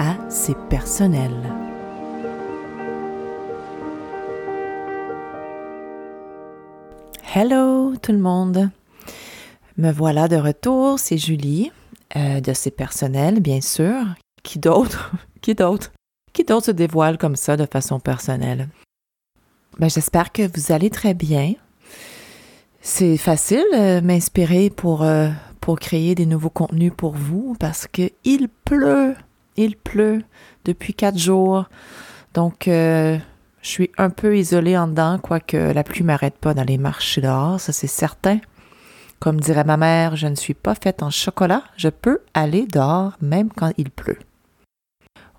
à 0.00 0.16
C'est 0.30 0.56
personnel. 0.70 1.30
Hello 7.34 7.94
tout 7.96 8.12
le 8.12 8.18
monde. 8.18 8.70
Me 9.76 9.92
voilà 9.92 10.26
de 10.26 10.36
retour, 10.36 10.98
c'est 10.98 11.18
Julie 11.18 11.70
euh, 12.16 12.40
de 12.40 12.52
C'est 12.54 12.70
personnel, 12.70 13.40
bien 13.40 13.60
sûr. 13.60 13.94
Qui 14.42 14.58
d'autre? 14.58 15.12
Qui 15.42 15.54
d'autre? 15.54 15.92
Qui 16.32 16.44
d'autre 16.44 16.66
se 16.66 16.70
dévoile 16.70 17.18
comme 17.18 17.36
ça 17.36 17.58
de 17.58 17.66
façon 17.66 18.00
personnelle? 18.00 18.68
Ben, 19.78 19.90
j'espère 19.90 20.32
que 20.32 20.50
vous 20.54 20.72
allez 20.72 20.88
très 20.88 21.12
bien. 21.12 21.54
C'est 22.80 23.18
facile 23.18 23.66
euh, 23.74 24.00
m'inspirer 24.00 24.70
pour 24.70 25.02
euh, 25.02 25.28
pour 25.60 25.78
créer 25.78 26.14
des 26.14 26.24
nouveaux 26.24 26.48
contenus 26.48 26.92
pour 26.96 27.12
vous 27.12 27.54
parce 27.60 27.86
que 27.86 28.10
il 28.24 28.48
pleut, 28.48 29.14
il 29.56 29.76
pleut 29.76 30.22
depuis 30.64 30.94
quatre 30.94 31.18
jours. 31.18 31.66
Donc, 32.34 32.68
euh, 32.68 33.18
je 33.62 33.68
suis 33.68 33.90
un 33.98 34.10
peu 34.10 34.36
isolée 34.38 34.76
en 34.76 34.88
dedans, 34.88 35.18
quoique 35.18 35.56
la 35.56 35.84
pluie 35.84 36.04
m'arrête 36.04 36.38
pas 36.38 36.54
d'aller 36.54 36.78
marcher 36.78 37.20
dehors, 37.20 37.60
ça 37.60 37.72
c'est 37.72 37.86
certain. 37.86 38.38
Comme 39.18 39.40
dirait 39.40 39.64
ma 39.64 39.76
mère, 39.76 40.16
je 40.16 40.28
ne 40.28 40.34
suis 40.34 40.54
pas 40.54 40.74
faite 40.74 41.02
en 41.02 41.10
chocolat, 41.10 41.64
je 41.76 41.88
peux 41.88 42.20
aller 42.32 42.66
dehors 42.66 43.12
même 43.20 43.50
quand 43.54 43.72
il 43.76 43.90
pleut. 43.90 44.18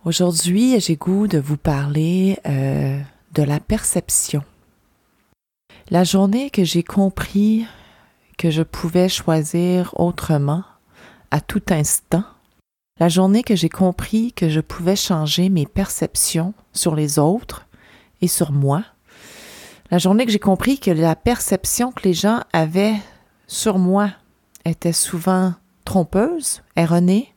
Aujourd'hui, 0.05 0.79
j'ai 0.79 0.95
goût 0.95 1.27
de 1.27 1.39
vous 1.39 1.57
parler 1.57 2.37
euh, 2.47 2.99
de 3.33 3.43
la 3.43 3.59
perception. 3.59 4.43
La 5.89 6.03
journée 6.03 6.49
que 6.49 6.63
j'ai 6.63 6.83
compris 6.83 7.65
que 8.37 8.49
je 8.49 8.63
pouvais 8.63 9.09
choisir 9.09 9.93
autrement 9.99 10.63
à 11.31 11.41
tout 11.41 11.61
instant, 11.69 12.23
la 13.01 13.09
journée 13.09 13.41
que 13.41 13.55
j'ai 13.55 13.67
compris 13.67 14.31
que 14.31 14.47
je 14.47 14.59
pouvais 14.59 14.95
changer 14.95 15.49
mes 15.49 15.65
perceptions 15.65 16.53
sur 16.71 16.93
les 16.93 17.17
autres 17.17 17.65
et 18.21 18.27
sur 18.27 18.51
moi, 18.51 18.83
la 19.89 19.97
journée 19.97 20.23
que 20.23 20.31
j'ai 20.31 20.37
compris 20.37 20.77
que 20.77 20.91
la 20.91 21.15
perception 21.15 21.91
que 21.91 22.03
les 22.03 22.13
gens 22.13 22.41
avaient 22.53 22.97
sur 23.47 23.79
moi 23.79 24.11
était 24.65 24.93
souvent 24.93 25.55
trompeuse, 25.83 26.61
erronée, 26.75 27.33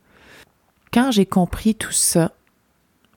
quand 0.93 1.11
j'ai 1.11 1.25
compris 1.25 1.75
tout 1.75 1.93
ça, 1.93 2.33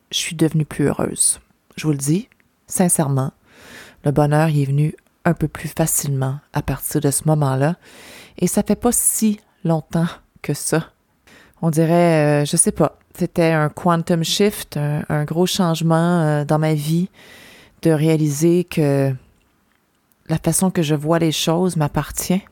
je 0.10 0.18
suis 0.18 0.38
devenue 0.38 0.64
plus 0.64 0.86
heureuse. 0.86 1.42
Je 1.76 1.86
vous 1.86 1.92
le 1.92 1.98
dis, 1.98 2.30
sincèrement, 2.66 3.34
le 4.06 4.12
bonheur 4.12 4.48
y 4.48 4.62
est 4.62 4.68
venu 4.68 4.96
un 5.26 5.34
peu 5.34 5.50
plus 5.50 5.68
facilement 5.68 6.40
à 6.54 6.62
partir 6.62 7.02
de 7.02 7.12
ce 7.12 7.24
moment-là. 7.26 7.76
Et 8.38 8.48
ça 8.48 8.64
fait 8.64 8.78
pas 8.78 8.94
si 8.94 9.42
longtemps 9.66 10.08
que 10.42 10.54
ça. 10.54 10.94
On 11.62 11.70
dirait, 11.70 12.44
euh, 12.44 12.46
je 12.46 12.56
sais 12.56 12.72
pas, 12.72 12.98
c'était 13.18 13.52
un 13.52 13.70
quantum 13.70 14.24
shift, 14.24 14.78
un, 14.78 15.24
gros 15.26 15.48
changement 15.48 16.22
euh, 16.22 16.46
dans 16.46 16.60
ma 16.60 16.74
vie 16.74 17.10
de 17.82 17.92
réaliser 17.92 18.64
que 18.64 19.14
la 20.30 20.38
façon 20.38 20.70
que 20.72 20.82
je 20.82 20.96
vois 20.96 21.20
les 21.20 21.32
choses 21.32 21.78
m'appartient. 21.78 22.44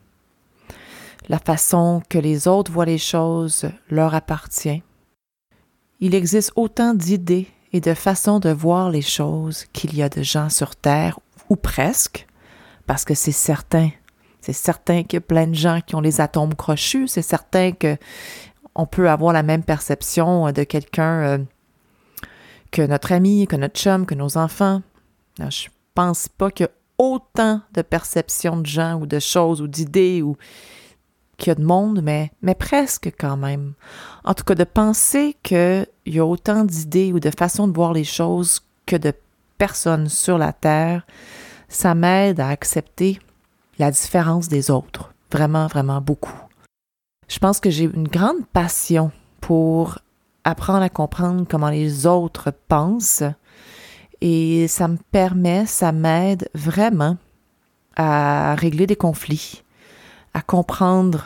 La 1.27 1.39
façon 1.39 2.01
que 2.09 2.17
les 2.17 2.47
autres 2.47 2.71
voient 2.71 2.85
les 2.85 2.97
choses 2.97 3.65
leur 3.89 4.15
appartient. 4.15 4.81
Il 5.99 6.13
existe 6.13 6.51
autant 6.55 6.93
d'idées 6.93 7.47
et 7.73 7.81
de 7.81 7.93
façons 7.93 8.39
de 8.39 8.49
voir 8.49 8.89
les 8.89 9.01
choses 9.01 9.65
qu'il 9.73 9.95
y 9.95 10.03
a 10.03 10.09
de 10.09 10.23
gens 10.23 10.49
sur 10.49 10.75
Terre, 10.75 11.19
ou 11.49 11.55
presque, 11.55 12.27
parce 12.85 13.05
que 13.05 13.13
c'est 13.13 13.31
certain. 13.31 13.89
C'est 14.41 14.53
certain 14.53 15.03
qu'il 15.03 15.17
y 15.17 15.17
a 15.17 15.21
plein 15.21 15.47
de 15.47 15.55
gens 15.55 15.81
qui 15.85 15.95
ont 15.95 16.01
les 16.01 16.21
atomes 16.21 16.53
crochus. 16.53 17.07
C'est 17.07 17.23
certain 17.23 17.71
que 17.71 17.97
on 18.75 18.85
peut 18.85 19.09
avoir 19.09 19.33
la 19.33 19.43
même 19.43 19.63
perception 19.63 20.51
de 20.51 20.63
quelqu'un 20.63 21.21
euh, 21.21 21.37
que 22.71 22.81
notre 22.81 23.13
ami, 23.13 23.47
que 23.47 23.55
notre 23.55 23.79
chum, 23.79 24.05
que 24.05 24.15
nos 24.15 24.37
enfants. 24.37 24.81
Je 25.39 25.67
pense 25.93 26.27
pas 26.27 26.51
qu'il 26.51 26.65
y 26.65 26.69
a 26.69 26.71
autant 26.97 27.61
de 27.73 27.81
perceptions 27.81 28.57
de 28.57 28.65
gens 28.65 28.99
ou 28.99 29.05
de 29.05 29.19
choses 29.19 29.61
ou 29.61 29.67
d'idées 29.67 30.21
ou 30.21 30.37
qu'il 31.37 31.47
y 31.47 31.51
a 31.51 31.55
de 31.55 31.63
monde, 31.63 32.01
mais, 32.01 32.31
mais 32.41 32.55
presque 32.55 33.11
quand 33.17 33.37
même. 33.37 33.73
En 34.23 34.33
tout 34.33 34.43
cas, 34.43 34.55
de 34.55 34.63
penser 34.63 35.35
qu'il 35.43 35.87
y 36.05 36.19
a 36.19 36.25
autant 36.25 36.63
d'idées 36.63 37.11
ou 37.13 37.19
de 37.19 37.31
façons 37.37 37.67
de 37.67 37.73
voir 37.73 37.93
les 37.93 38.03
choses 38.03 38.61
que 38.85 38.95
de 38.95 39.13
personnes 39.57 40.09
sur 40.09 40.37
la 40.37 40.53
Terre, 40.53 41.05
ça 41.67 41.95
m'aide 41.95 42.39
à 42.39 42.49
accepter 42.49 43.19
la 43.79 43.91
différence 43.91 44.47
des 44.47 44.71
autres. 44.71 45.13
Vraiment, 45.31 45.67
vraiment 45.67 45.99
beaucoup. 45.99 46.44
Je 47.27 47.39
pense 47.39 47.59
que 47.59 47.69
j'ai 47.69 47.85
une 47.85 48.07
grande 48.07 48.45
passion 48.53 49.11
pour 49.41 49.99
apprendre 50.43 50.83
à 50.83 50.89
comprendre 50.89 51.45
comment 51.49 51.69
les 51.69 52.05
autres 52.05 52.53
pensent 52.67 53.23
et 54.21 54.67
ça 54.67 54.87
me 54.87 54.97
permet, 55.11 55.65
ça 55.65 55.91
m'aide 55.91 56.49
vraiment 56.53 57.17
à 57.95 58.55
régler 58.55 58.87
des 58.87 58.95
conflits, 58.95 59.63
à 60.33 60.41
comprendre 60.41 61.25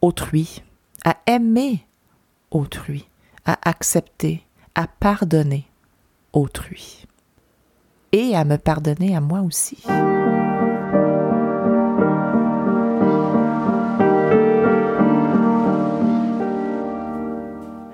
autrui, 0.00 0.62
à 1.04 1.16
aimer 1.26 1.86
autrui, 2.50 3.08
à 3.44 3.58
accepter, 3.68 4.44
à 4.74 4.86
pardonner 4.86 5.66
autrui 6.32 7.06
et 8.12 8.34
à 8.34 8.44
me 8.44 8.56
pardonner 8.56 9.16
à 9.16 9.20
moi 9.20 9.40
aussi. 9.40 9.82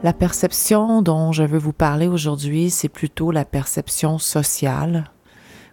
La 0.02 0.12
perception 0.12 1.00
dont 1.00 1.30
je 1.30 1.44
veux 1.44 1.60
vous 1.60 1.72
parler 1.72 2.08
aujourd'hui, 2.08 2.70
c'est 2.70 2.88
plutôt 2.88 3.30
la 3.30 3.44
perception 3.44 4.18
sociale, 4.18 5.04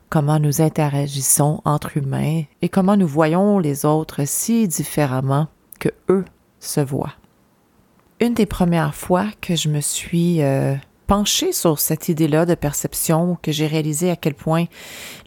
comment 0.09 0.38
nous 0.38 0.62
interagissons 0.62 1.62
entre 1.66 1.97
humains 1.97 2.44
et 2.62 2.69
comment 2.69 2.95
nous 2.95 3.07
voyons 3.07 3.57
les 3.57 3.85
autres 3.85 4.22
si 4.25 4.68
différemment 4.68 5.47
que 5.79 5.89
eux 6.09 6.25
se 6.59 6.79
voient. 6.79 7.13
Une 8.19 8.35
des 8.35 8.45
premières 8.45 8.94
fois 8.94 9.25
que 9.41 9.56
je 9.56 9.68
me 9.68 9.81
suis 9.81 10.44
euh, 10.44 10.75
penché 11.07 11.51
sur 11.51 11.79
cette 11.79 12.07
idée-là 12.07 12.45
de 12.45 12.53
perception, 12.53 13.35
que 13.41 13.51
j'ai 13.51 13.66
réalisé 13.66 14.12
à 14.12 14.16
quel 14.16 14.35
point 14.35 14.66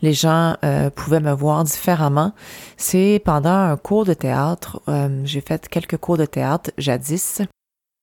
les 0.02 0.12
gens 0.12 0.56
euh, 0.62 0.90
pouvaient 0.90 1.18
me 1.18 1.32
voir 1.32 1.64
différemment, 1.64 2.34
c'est 2.76 3.20
pendant 3.24 3.50
un 3.50 3.76
cours 3.76 4.04
de 4.04 4.14
théâtre. 4.14 4.80
Euh, 4.86 5.22
j'ai 5.24 5.40
fait 5.40 5.68
quelques 5.68 5.96
cours 5.96 6.18
de 6.18 6.24
théâtre 6.24 6.70
jadis. 6.78 7.42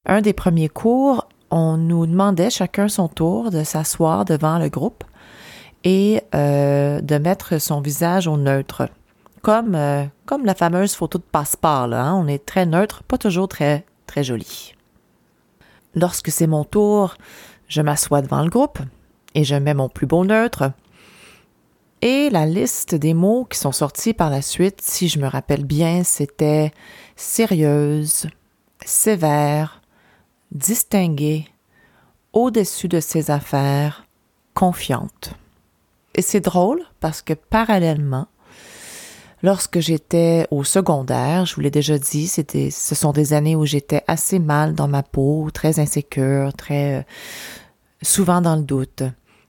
Un 0.06 0.22
des 0.22 0.34
premiers 0.34 0.70
cours, 0.70 1.28
on 1.52 1.78
nous 1.78 2.06
demandait 2.06 2.50
chacun 2.50 2.88
son 2.88 3.08
tour 3.08 3.52
de 3.52 3.64
s'asseoir 3.64 4.26
devant 4.26 4.60
le 4.60 4.70
groupe 4.70 5.04
et 5.84 6.22
euh, 6.36 7.02
de 7.02 7.18
mettre 7.18 7.60
son 7.60 7.82
visage 7.82 8.28
au 8.28 8.38
neutre. 8.38 8.90
Comme, 9.42 9.78
comme 10.26 10.46
la 10.46 10.56
fameuse 10.56 10.96
photo 10.96 11.18
de 11.18 11.24
passeport, 11.24 11.88
là, 11.88 12.08
hein. 12.08 12.14
on 12.16 12.28
est 12.28 12.46
très 12.46 12.66
neutre, 12.66 13.04
pas 13.04 13.18
toujours 13.18 13.48
très, 13.48 13.86
très 14.06 14.24
joli. 14.24 14.76
Lorsque 15.96 16.30
c'est 16.30 16.48
mon 16.48 16.66
tour, 16.66 17.16
je 17.68 17.82
m'assois 17.82 18.22
devant 18.22 18.44
le 18.44 18.50
groupe 18.50 18.80
et 19.36 19.44
je 19.44 19.56
mets 19.56 19.74
mon 19.74 19.90
plus 19.90 20.08
beau 20.08 20.26
neutre. 20.26 20.72
Et 22.02 22.30
la 22.30 22.46
liste 22.46 22.96
des 22.96 23.14
mots 23.14 23.46
qui 23.46 23.58
sont 23.58 23.72
sortis 23.72 24.14
par 24.14 24.30
la 24.30 24.42
suite, 24.42 24.82
si 24.82 25.10
je 25.10 25.20
me 25.20 25.28
rappelle 25.28 25.66
bien, 25.66 26.04
c'était 26.04 26.72
sérieuse, 27.16 28.28
sévère, 28.86 29.79
distinguée, 30.52 31.48
au-dessus 32.34 32.88
de 32.88 33.00
ses 33.00 33.32
affaires, 33.32 34.06
confiante. 34.54 35.34
Et 36.16 36.22
c'est 36.22 36.42
drôle 36.42 36.82
parce 37.00 37.22
que 37.22 37.34
parallèlement, 37.34 38.28
lorsque 39.42 39.80
j'étais 39.80 40.48
au 40.52 40.64
secondaire, 40.64 41.46
je 41.46 41.56
vous 41.56 41.62
l'ai 41.62 41.72
déjà 41.72 41.98
dit, 41.98 42.28
c'était, 42.28 42.72
ce 42.72 42.96
sont 42.96 43.12
des 43.12 43.34
années 43.34 43.56
où 43.56 43.66
j'étais 43.66 44.04
assez 44.08 44.40
mal 44.40 44.74
dans 44.74 44.88
ma 44.88 45.04
peau, 45.04 45.50
très 45.54 45.80
insécure, 45.80 46.54
très 46.54 47.06
souvent 48.02 48.42
dans 48.42 48.56
le 48.56 48.64
doute. 48.64 49.04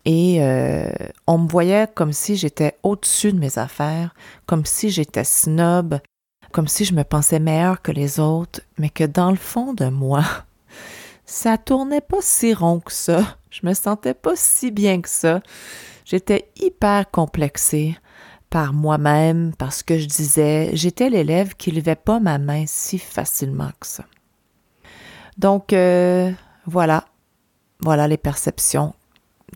Et 0.05 0.39
euh, 0.43 0.91
on 1.27 1.39
me 1.39 1.49
voyait 1.49 1.89
comme 1.95 2.13
si 2.13 2.37
j'étais 2.37 2.77
au-dessus 2.83 3.33
de 3.33 3.39
mes 3.39 3.59
affaires, 3.59 4.15
comme 4.47 4.65
si 4.65 4.91
j'étais 4.91 5.25
snob, 5.25 5.99
comme 6.53 6.69
si 6.69 6.85
je 6.85 6.95
me 6.95 7.05
pensais 7.05 7.39
meilleure 7.39 7.83
que 7.83 7.93
les 7.93 8.19
autres, 8.19 8.61
mais 8.79 8.89
que 8.89 9.05
dans 9.05 9.31
le 9.31 9.37
fond 9.37 9.75
de 9.75 9.87
moi, 9.87 10.25
ça 11.31 11.57
tournait 11.59 12.01
pas 12.01 12.21
si 12.21 12.53
rond 12.53 12.81
que 12.81 12.93
ça. 12.93 13.37
Je 13.51 13.61
me 13.65 13.73
sentais 13.73 14.15
pas 14.15 14.35
si 14.35 14.71
bien 14.71 15.01
que 15.01 15.09
ça. 15.09 15.41
J'étais 16.05 16.51
hyper 16.57 17.11
complexée 17.11 17.97
par 18.51 18.73
moi-même 18.73 19.53
parce 19.57 19.85
que 19.85 19.97
je 19.97 20.07
disais 20.07 20.71
j'étais 20.73 21.09
l'élève 21.09 21.55
qui 21.55 21.71
levait 21.71 21.95
pas 21.95 22.19
ma 22.19 22.39
main 22.39 22.65
si 22.67 22.99
facilement 22.99 23.71
que 23.79 23.87
ça. 23.87 24.05
Donc 25.39 25.73
euh, 25.73 26.33
voilà, 26.67 27.05
voilà 27.79 28.09
les 28.09 28.19
perceptions 28.19 28.95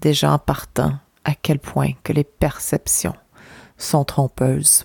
des 0.01 0.15
gens 0.15 0.39
partant, 0.39 0.99
à 1.25 1.35
quel 1.35 1.59
point 1.59 1.93
que 2.05 2.13
les 2.13 2.25
perceptions 2.25 3.15
sont 3.77 4.05
trompeuses. 4.05 4.85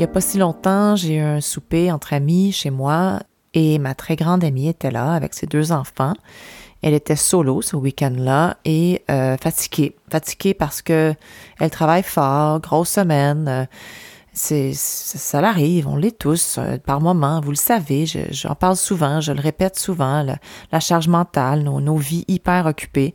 Il 0.00 0.04
n'y 0.04 0.08
a 0.08 0.14
pas 0.14 0.22
si 0.22 0.38
longtemps, 0.38 0.96
j'ai 0.96 1.16
eu 1.16 1.20
un 1.20 1.42
souper 1.42 1.92
entre 1.92 2.14
amis 2.14 2.52
chez 2.52 2.70
moi 2.70 3.20
et 3.52 3.78
ma 3.78 3.94
très 3.94 4.16
grande 4.16 4.42
amie 4.42 4.66
était 4.66 4.90
là 4.90 5.12
avec 5.12 5.34
ses 5.34 5.46
deux 5.46 5.72
enfants. 5.72 6.14
Elle 6.80 6.94
était 6.94 7.16
solo 7.16 7.60
ce 7.60 7.76
week-end-là 7.76 8.56
et 8.64 9.02
euh, 9.10 9.36
fatiguée. 9.36 9.96
Fatiguée 10.10 10.54
parce 10.54 10.80
que 10.80 11.14
elle 11.58 11.68
travaille 11.68 12.02
fort, 12.02 12.60
grosse 12.60 12.88
semaine. 12.88 13.46
Euh, 13.46 14.72
ça 14.72 15.40
l'arrive, 15.42 15.86
on 15.86 15.96
l'est 15.96 16.18
tous 16.18 16.56
euh, 16.56 16.78
par 16.78 17.02
moments, 17.02 17.42
vous 17.42 17.50
le 17.50 17.56
savez, 17.56 18.06
j'en 18.06 18.54
parle 18.54 18.76
souvent, 18.76 19.20
je 19.20 19.32
le 19.32 19.40
répète 19.42 19.78
souvent, 19.78 20.24
la 20.72 20.80
charge 20.80 21.08
mentale, 21.08 21.62
nos, 21.62 21.82
nos, 21.82 21.98
vies 21.98 22.24
hyper 22.26 22.64
occupées. 22.64 23.12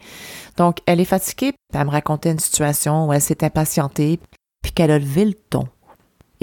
Donc, 0.57 0.81
elle 0.85 0.99
est 0.99 1.05
fatiguée, 1.05 1.53
elle 1.73 1.85
me 1.87 1.89
racontait 1.89 2.29
une 2.29 2.37
situation 2.37 3.07
où 3.07 3.13
elle 3.13 3.21
s'est 3.21 3.43
impatientée, 3.43 4.19
puis 4.61 4.71
qu'elle 4.71 4.91
a 4.91 4.99
levé 4.99 5.25
le 5.25 5.33
ton 5.33 5.67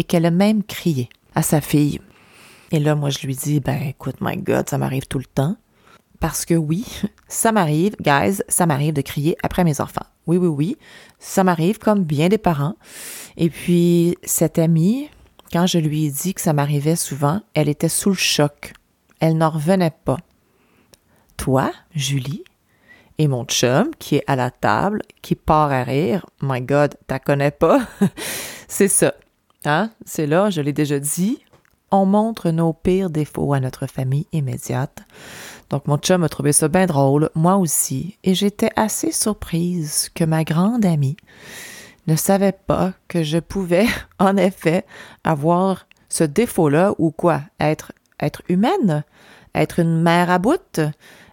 et 0.02 0.04
qu'elle 0.04 0.26
a 0.26 0.32
même 0.32 0.64
crié 0.64 1.08
à 1.36 1.42
sa 1.42 1.60
fille. 1.60 2.00
Et 2.72 2.80
là, 2.80 2.96
moi, 2.96 3.10
je 3.10 3.24
lui 3.24 3.36
dis, 3.36 3.60
ben 3.60 3.80
écoute, 3.82 4.16
my 4.20 4.36
God, 4.36 4.68
ça 4.68 4.76
m'arrive 4.76 5.06
tout 5.06 5.20
le 5.20 5.24
temps. 5.24 5.56
Parce 6.18 6.44
que 6.44 6.54
oui, 6.54 6.84
ça 7.28 7.52
m'arrive, 7.52 7.94
guys, 8.00 8.42
ça 8.48 8.66
m'arrive 8.66 8.94
de 8.94 9.00
crier 9.00 9.36
après 9.44 9.62
mes 9.62 9.80
enfants. 9.80 10.06
Oui, 10.26 10.38
oui, 10.38 10.48
oui, 10.48 10.76
ça 11.20 11.44
m'arrive 11.44 11.78
comme 11.78 12.02
bien 12.02 12.28
des 12.28 12.38
parents. 12.38 12.74
Et 13.36 13.48
puis, 13.48 14.16
cette 14.24 14.58
amie, 14.58 15.08
quand 15.52 15.68
je 15.68 15.78
lui 15.78 16.06
ai 16.06 16.10
dit 16.10 16.34
que 16.34 16.40
ça 16.40 16.52
m'arrivait 16.52 16.96
souvent, 16.96 17.40
elle 17.54 17.68
était 17.68 17.88
sous 17.88 18.10
le 18.10 18.16
choc. 18.16 18.72
Elle 19.20 19.36
n'en 19.36 19.50
revenait 19.50 19.94
pas. 20.04 20.18
Toi, 21.36 21.70
Julie, 21.94 22.42
et 23.18 23.28
mon 23.28 23.44
chum, 23.44 23.92
qui 24.00 24.16
est 24.16 24.24
à 24.26 24.34
la 24.34 24.50
table, 24.50 25.02
qui 25.22 25.36
part 25.36 25.70
à 25.70 25.84
rire, 25.84 26.26
my 26.40 26.60
God, 26.60 26.96
t'as 27.06 27.20
connais 27.20 27.52
pas? 27.52 27.86
C'est 28.66 28.88
ça. 28.88 29.14
Hein? 29.64 29.90
C'est 30.04 30.26
là, 30.26 30.50
je 30.50 30.60
l'ai 30.60 30.72
déjà 30.72 30.98
dit, 30.98 31.38
on 31.90 32.06
montre 32.06 32.50
nos 32.50 32.72
pires 32.72 33.10
défauts 33.10 33.52
à 33.52 33.60
notre 33.60 33.86
famille 33.86 34.26
immédiate. 34.32 35.02
Donc 35.70 35.86
mon 35.86 35.98
chum 35.98 36.24
a 36.24 36.28
trouvé 36.28 36.52
ça 36.52 36.68
bien 36.68 36.86
drôle, 36.86 37.30
moi 37.34 37.56
aussi, 37.56 38.18
et 38.24 38.34
j'étais 38.34 38.70
assez 38.76 39.12
surprise 39.12 40.10
que 40.14 40.24
ma 40.24 40.44
grande 40.44 40.84
amie 40.84 41.16
ne 42.06 42.16
savait 42.16 42.52
pas 42.52 42.92
que 43.08 43.22
je 43.22 43.38
pouvais, 43.38 43.86
en 44.18 44.36
effet, 44.36 44.84
avoir 45.24 45.86
ce 46.08 46.24
défaut-là 46.24 46.94
ou 46.98 47.10
quoi? 47.10 47.42
Être, 47.60 47.92
être 48.20 48.42
humaine, 48.48 49.04
être 49.54 49.78
une 49.78 50.02
mère 50.02 50.30
à 50.30 50.38
bout, 50.38 50.80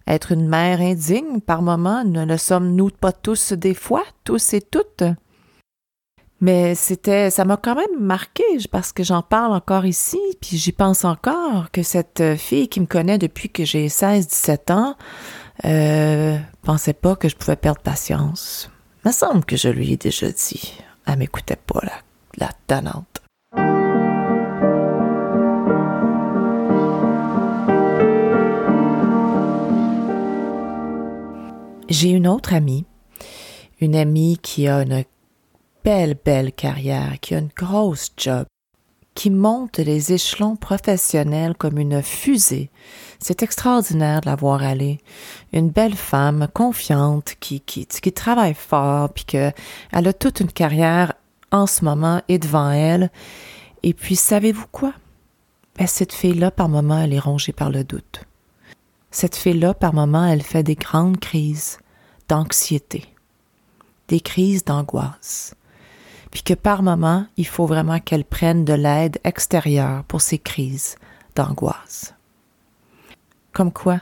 être 0.07 0.31
une 0.31 0.47
mère 0.47 0.81
indigne? 0.81 1.41
Par 1.41 1.61
moment, 1.61 2.03
ne 2.03 2.37
sommes-nous 2.37 2.89
pas 2.89 3.11
tous 3.11 3.53
des 3.53 3.73
fois, 3.73 4.03
tous 4.23 4.53
et 4.53 4.61
toutes? 4.61 5.03
Mais 6.41 6.74
c'était, 6.74 7.30
ça 7.30 7.44
m'a 7.44 7.57
quand 7.57 7.75
même 7.75 8.00
marqué 8.00 8.44
parce 8.71 8.94
que 8.94 9.03
j'en 9.03 9.21
parle 9.21 9.53
encore 9.53 9.86
ici, 9.86 10.19
puis 10.39 10.57
j'y 10.57 10.71
pense 10.71 11.03
encore 11.03 11.69
que 11.71 11.83
cette 11.83 12.38
fille 12.38 12.69
qui 12.69 12.80
me 12.80 12.86
connaît 12.86 13.18
depuis 13.18 13.50
que 13.50 13.65
j'ai 13.65 13.88
16-17 13.88 14.71
ans, 14.71 14.95
euh, 15.65 16.38
pensait 16.62 16.94
pas 16.94 17.15
que 17.18 17.27
je 17.27 17.36
pouvais 17.36 17.57
perdre 17.57 17.81
patience. 17.81 18.69
Il 19.03 19.09
me 19.09 19.13
semble 19.13 19.44
que 19.44 19.57
je 19.57 19.68
lui 19.68 19.94
ai 19.94 19.97
déjà 19.97 20.31
dit. 20.31 20.74
Elle 21.06 21.18
m'écoutait 21.18 21.57
pas, 21.57 21.81
la, 21.83 21.91
la. 22.38 22.50
J'ai 31.89 32.12
une 32.12 32.27
autre 32.27 32.53
amie, 32.53 32.86
une 33.81 33.95
amie 33.95 34.38
qui 34.41 34.68
a 34.68 34.83
une 34.83 35.03
belle, 35.89 36.15
belle 36.24 36.51
carrière, 36.51 37.19
qui 37.19 37.33
a 37.33 37.39
une 37.39 37.50
grosse 37.56 38.12
job, 38.15 38.45
qui 39.15 39.31
monte 39.31 39.80
les 39.80 40.13
échelons 40.13 40.56
professionnels 40.56 41.56
comme 41.57 41.80
une 41.80 42.03
fusée. 42.03 42.69
C'est 43.18 43.41
extraordinaire 43.41 44.21
de 44.21 44.27
la 44.27 44.36
voir 44.36 44.62
aller. 44.62 45.00
Une 45.51 45.71
belle 45.71 45.95
femme, 45.95 46.47
confiante, 46.53 47.33
qui, 47.39 47.62
qui, 47.62 47.88
qui 47.88 48.13
travaille 48.13 48.53
fort, 48.53 49.09
puis 49.12 49.24
qu'elle 49.24 49.53
a 49.91 50.13
toute 50.13 50.41
une 50.41 50.51
carrière 50.51 51.13
en 51.51 51.65
ce 51.65 51.83
moment 51.83 52.21
et 52.27 52.38
devant 52.38 52.69
elle. 52.69 53.09
Et 53.81 53.95
puis, 53.95 54.15
savez-vous 54.15 54.68
quoi? 54.71 54.94
Ben, 55.75 55.88
cette 55.88 56.13
fille-là, 56.13 56.51
par 56.51 56.69
moment, 56.69 57.00
elle 57.00 57.13
est 57.13 57.19
rongée 57.19 57.53
par 57.53 57.71
le 57.71 57.83
doute. 57.83 58.25
Cette 59.09 59.36
fille-là, 59.36 59.74
par 59.74 59.95
moment, 59.95 60.27
elle 60.27 60.44
fait 60.44 60.62
des 60.62 60.75
grandes 60.75 61.19
crises 61.19 61.80
d'anxiété, 62.27 63.06
des 64.07 64.19
crises 64.19 64.63
d'angoisse 64.63 65.56
puis 66.31 66.43
que 66.43 66.53
par 66.53 66.83
moment, 66.83 67.25
il 67.37 67.47
faut 67.47 67.65
vraiment 67.65 67.99
qu'elle 67.99 68.25
prenne 68.25 68.65
de 68.65 68.73
l'aide 68.73 69.19
extérieure 69.23 70.03
pour 70.05 70.21
ces 70.21 70.37
crises 70.37 70.95
d'angoisse. 71.35 72.13
Comme 73.53 73.71
quoi, 73.71 74.01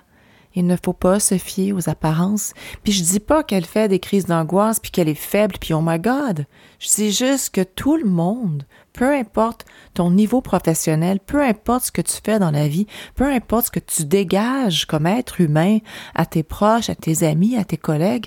il 0.57 0.65
ne 0.65 0.75
faut 0.75 0.93
pas 0.93 1.19
se 1.19 1.37
fier 1.37 1.71
aux 1.71 1.87
apparences. 1.87 2.53
Puis 2.83 2.91
je 2.91 3.03
dis 3.03 3.19
pas 3.19 3.43
qu'elle 3.43 3.65
fait 3.65 3.87
des 3.87 3.99
crises 3.99 4.25
d'angoisse 4.25 4.79
puis 4.79 4.89
qu'elle 4.89 5.07
est 5.07 5.13
faible 5.13 5.55
puis 5.61 5.75
oh 5.75 5.81
my 5.83 5.99
god. 5.99 6.47
Je 6.79 6.89
dis 6.95 7.11
juste 7.11 7.51
que 7.51 7.61
tout 7.61 7.95
le 7.95 8.09
monde, 8.09 8.63
peu 8.91 9.15
importe 9.15 9.65
ton 9.93 10.09
niveau 10.09 10.41
professionnel, 10.41 11.19
peu 11.19 11.43
importe 11.43 11.85
ce 11.85 11.91
que 11.91 12.01
tu 12.01 12.15
fais 12.23 12.39
dans 12.39 12.49
la 12.49 12.67
vie, 12.67 12.87
peu 13.13 13.25
importe 13.25 13.67
ce 13.67 13.71
que 13.71 13.79
tu 13.79 14.05
dégages 14.05 14.87
comme 14.87 15.05
être 15.05 15.41
humain 15.41 15.77
à 16.15 16.25
tes 16.25 16.41
proches, 16.41 16.89
à 16.89 16.95
tes 16.95 17.23
amis, 17.23 17.55
à 17.55 17.63
tes 17.63 17.77
collègues, 17.77 18.25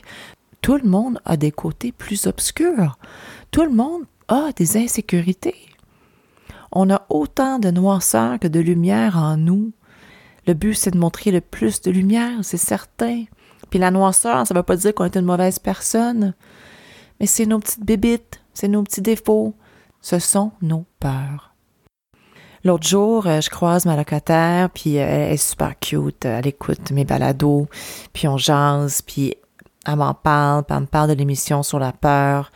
tout 0.60 0.76
le 0.76 0.88
monde 0.88 1.20
a 1.24 1.36
des 1.36 1.50
côtés 1.50 1.90
plus 1.90 2.26
obscurs. 2.26 2.96
Tout 3.50 3.64
le 3.64 3.70
monde 3.70 4.04
a 4.28 4.52
des 4.54 4.76
insécurités. 4.76 5.56
On 6.70 6.88
a 6.88 7.04
autant 7.08 7.58
de 7.58 7.70
noirceur 7.72 8.38
que 8.38 8.46
de 8.46 8.60
lumière 8.60 9.16
en 9.16 9.36
nous. 9.36 9.72
Le 10.46 10.54
but, 10.54 10.74
c'est 10.74 10.92
de 10.92 10.98
montrer 10.98 11.32
le 11.32 11.40
plus 11.40 11.80
de 11.80 11.90
lumière, 11.90 12.38
c'est 12.42 12.56
certain. 12.56 13.24
Puis 13.68 13.80
la 13.80 13.90
noirceur, 13.90 14.46
ça 14.46 14.54
ne 14.54 14.58
veut 14.58 14.64
pas 14.64 14.76
dire 14.76 14.94
qu'on 14.94 15.04
est 15.04 15.16
une 15.16 15.24
mauvaise 15.24 15.58
personne. 15.58 16.34
Mais 17.18 17.26
c'est 17.26 17.44
nos 17.44 17.58
petites 17.58 17.84
bébites, 17.84 18.40
c'est 18.54 18.68
nos 18.68 18.84
petits 18.84 19.02
défauts. 19.02 19.54
Ce 20.00 20.20
sont 20.20 20.52
nos 20.62 20.86
peurs. 21.00 21.54
L'autre 22.62 22.86
jour, 22.86 23.26
euh, 23.26 23.40
je 23.40 23.50
croise 23.50 23.84
ma 23.84 23.96
locataire, 23.96 24.70
puis 24.70 24.94
elle 24.94 25.32
est 25.32 25.36
super 25.36 25.78
cute, 25.78 26.24
elle 26.24 26.46
écoute 26.46 26.90
mes 26.92 27.04
balados, 27.04 27.68
puis 28.12 28.28
on 28.28 28.36
jase, 28.36 29.02
puis 29.02 29.34
elle 29.86 29.96
m'en 29.96 30.14
parle, 30.14 30.64
puis 30.64 30.76
elle 30.76 30.82
me 30.82 30.86
parle 30.86 31.08
de 31.08 31.14
l'émission 31.14 31.62
sur 31.62 31.78
la 31.78 31.92
peur. 31.92 32.52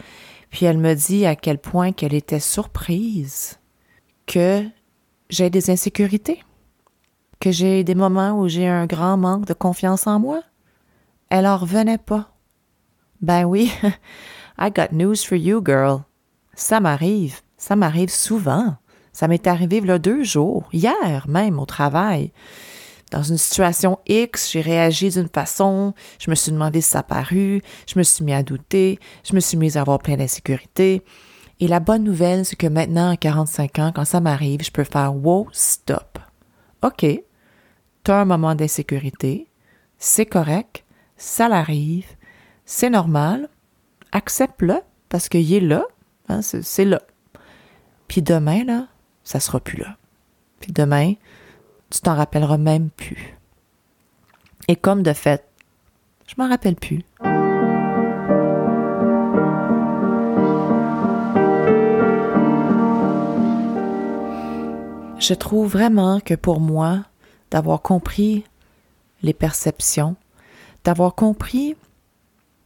Puis 0.54 0.66
elle 0.66 0.78
me 0.78 0.94
dit 0.94 1.26
à 1.26 1.34
quel 1.34 1.58
point 1.58 1.90
qu'elle 1.90 2.14
était 2.14 2.38
surprise 2.38 3.58
que 4.25 4.64
j'ai 5.28 5.50
des 5.50 5.68
insécurités, 5.68 6.44
que 7.40 7.50
j'ai 7.50 7.82
des 7.82 7.96
moments 7.96 8.38
où 8.38 8.46
j'ai 8.46 8.68
un 8.68 8.87
grand 8.87 9.16
manque 9.16 9.46
de 9.46 9.52
confiance 9.52 10.06
en 10.06 10.20
moi. 10.20 10.44
Elle 11.28 11.49
en 11.49 11.56
revenait 11.56 11.99
pas. 11.99 12.30
Ben 13.20 13.42
oui, 13.42 13.73
I 14.61 14.70
got 14.70 14.92
news 14.92 15.16
for 15.16 15.37
you, 15.37 15.61
girl. 15.61 16.02
Ça 16.54 16.78
m'arrive, 16.78 17.40
ça 17.56 17.75
m'arrive 17.75 18.11
souvent. 18.11 18.76
Ça 19.12 19.26
m'est 19.26 19.49
arrivé 19.49 19.82
a 19.90 19.99
deux 19.99 20.23
jours, 20.23 20.68
hier 20.73 21.26
même 21.26 21.58
au 21.58 21.66
travail 21.66 22.30
dans 23.11 23.23
une 23.23 23.38
situation 23.38 23.99
X, 24.06 24.52
j'ai 24.52 24.61
réagi 24.61 25.11
d'une 25.11 25.28
façon, 25.28 25.94
je 26.18 26.30
me 26.30 26.34
suis 26.34 26.52
demandé 26.52 26.80
si 26.80 26.90
ça 26.90 27.00
a 27.00 27.02
paru, 27.02 27.62
je 27.87 27.99
me 27.99 28.02
suis 28.02 28.25
mis 28.25 28.32
à 28.32 28.42
douter, 28.42 28.99
je 29.25 29.34
me 29.34 29.40
suis 29.40 29.56
mis 29.56 29.76
à 29.76 29.82
avoir 29.82 29.99
plein 29.99 30.16
d'insécurité. 30.16 31.02
Et 31.61 31.68
la 31.68 31.80
bonne 31.80 32.02
nouvelle, 32.02 32.44
c'est 32.44 32.56
que 32.56 32.66
maintenant, 32.66 33.11
à 33.11 33.16
45 33.16 33.78
ans, 33.78 33.92
quand 33.94 34.04
ça 34.04 34.20
m'arrive, 34.20 34.62
je 34.64 34.73
peux 34.73 34.84
faire 34.84 35.14
wow, 35.14 35.49
stop. 35.52 36.18
OK, 36.82 37.04
as 37.04 38.12
un 38.12 38.25
moment 38.25 38.54
d'insécurité, 38.54 39.49
c'est 39.99 40.26
correct, 40.26 40.84
ça 41.16 41.49
l'arrive, 41.49 42.06
c'est 42.64 42.90
normal, 42.90 43.49
accepte-le 44.12 44.80
parce 45.08 45.28
qu'il 45.28 45.52
est 45.52 45.61
là, 45.61 45.84
hein, 46.28 46.42
c'est 46.42 46.84
là. 46.84 47.00
Puis 48.08 48.23
demain, 48.23 48.64
là, 48.64 48.88
ça 49.23 49.40
sera 49.40 49.61
plus 49.61 49.78
là. 49.78 49.96
Puis 50.61 50.73
demain, 50.73 51.14
tu 51.94 52.00
t'en 52.00 52.16
rappelleras 52.16 52.58
même 52.58 52.90
plus. 52.90 53.38
Et 54.66 54.74
comme 54.74 55.04
de 55.04 55.12
fait, 55.12 55.46
je 56.26 56.34
m'en 56.36 56.48
rappelle 56.48 56.74
plus. 56.74 57.02
Je 65.20 65.34
trouve 65.34 65.70
vraiment 65.70 66.18
que 66.18 66.34
pour 66.34 66.58
moi, 66.58 67.04
d'avoir 67.52 67.80
compris 67.80 68.42
les 69.22 69.32
perceptions, 69.32 70.16
d'avoir 70.82 71.14
compris 71.14 71.76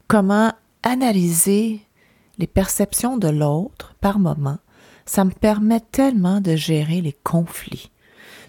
comment 0.07 0.55
analyser 0.83 1.83
les 2.39 2.47
perceptions 2.47 3.19
de 3.19 3.29
l'autre 3.29 3.95
par 4.01 4.19
moment, 4.21 4.57
ça 5.05 5.27
me 5.27 5.33
permet 5.33 5.81
tellement 5.81 6.41
de 6.41 6.57
gérer 6.57 7.03
les 7.03 7.13
conflits, 7.13 7.91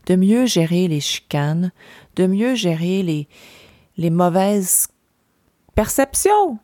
de 0.10 0.16
mieux 0.16 0.48
gérer 0.48 0.88
les 0.88 1.00
chicanes, 1.00 1.72
de 2.16 2.26
mieux 2.26 2.56
gérer 2.56 3.04
les, 3.04 3.30
les 3.96 4.10
mauvaises 4.10 4.88
perceptions, 5.76 6.58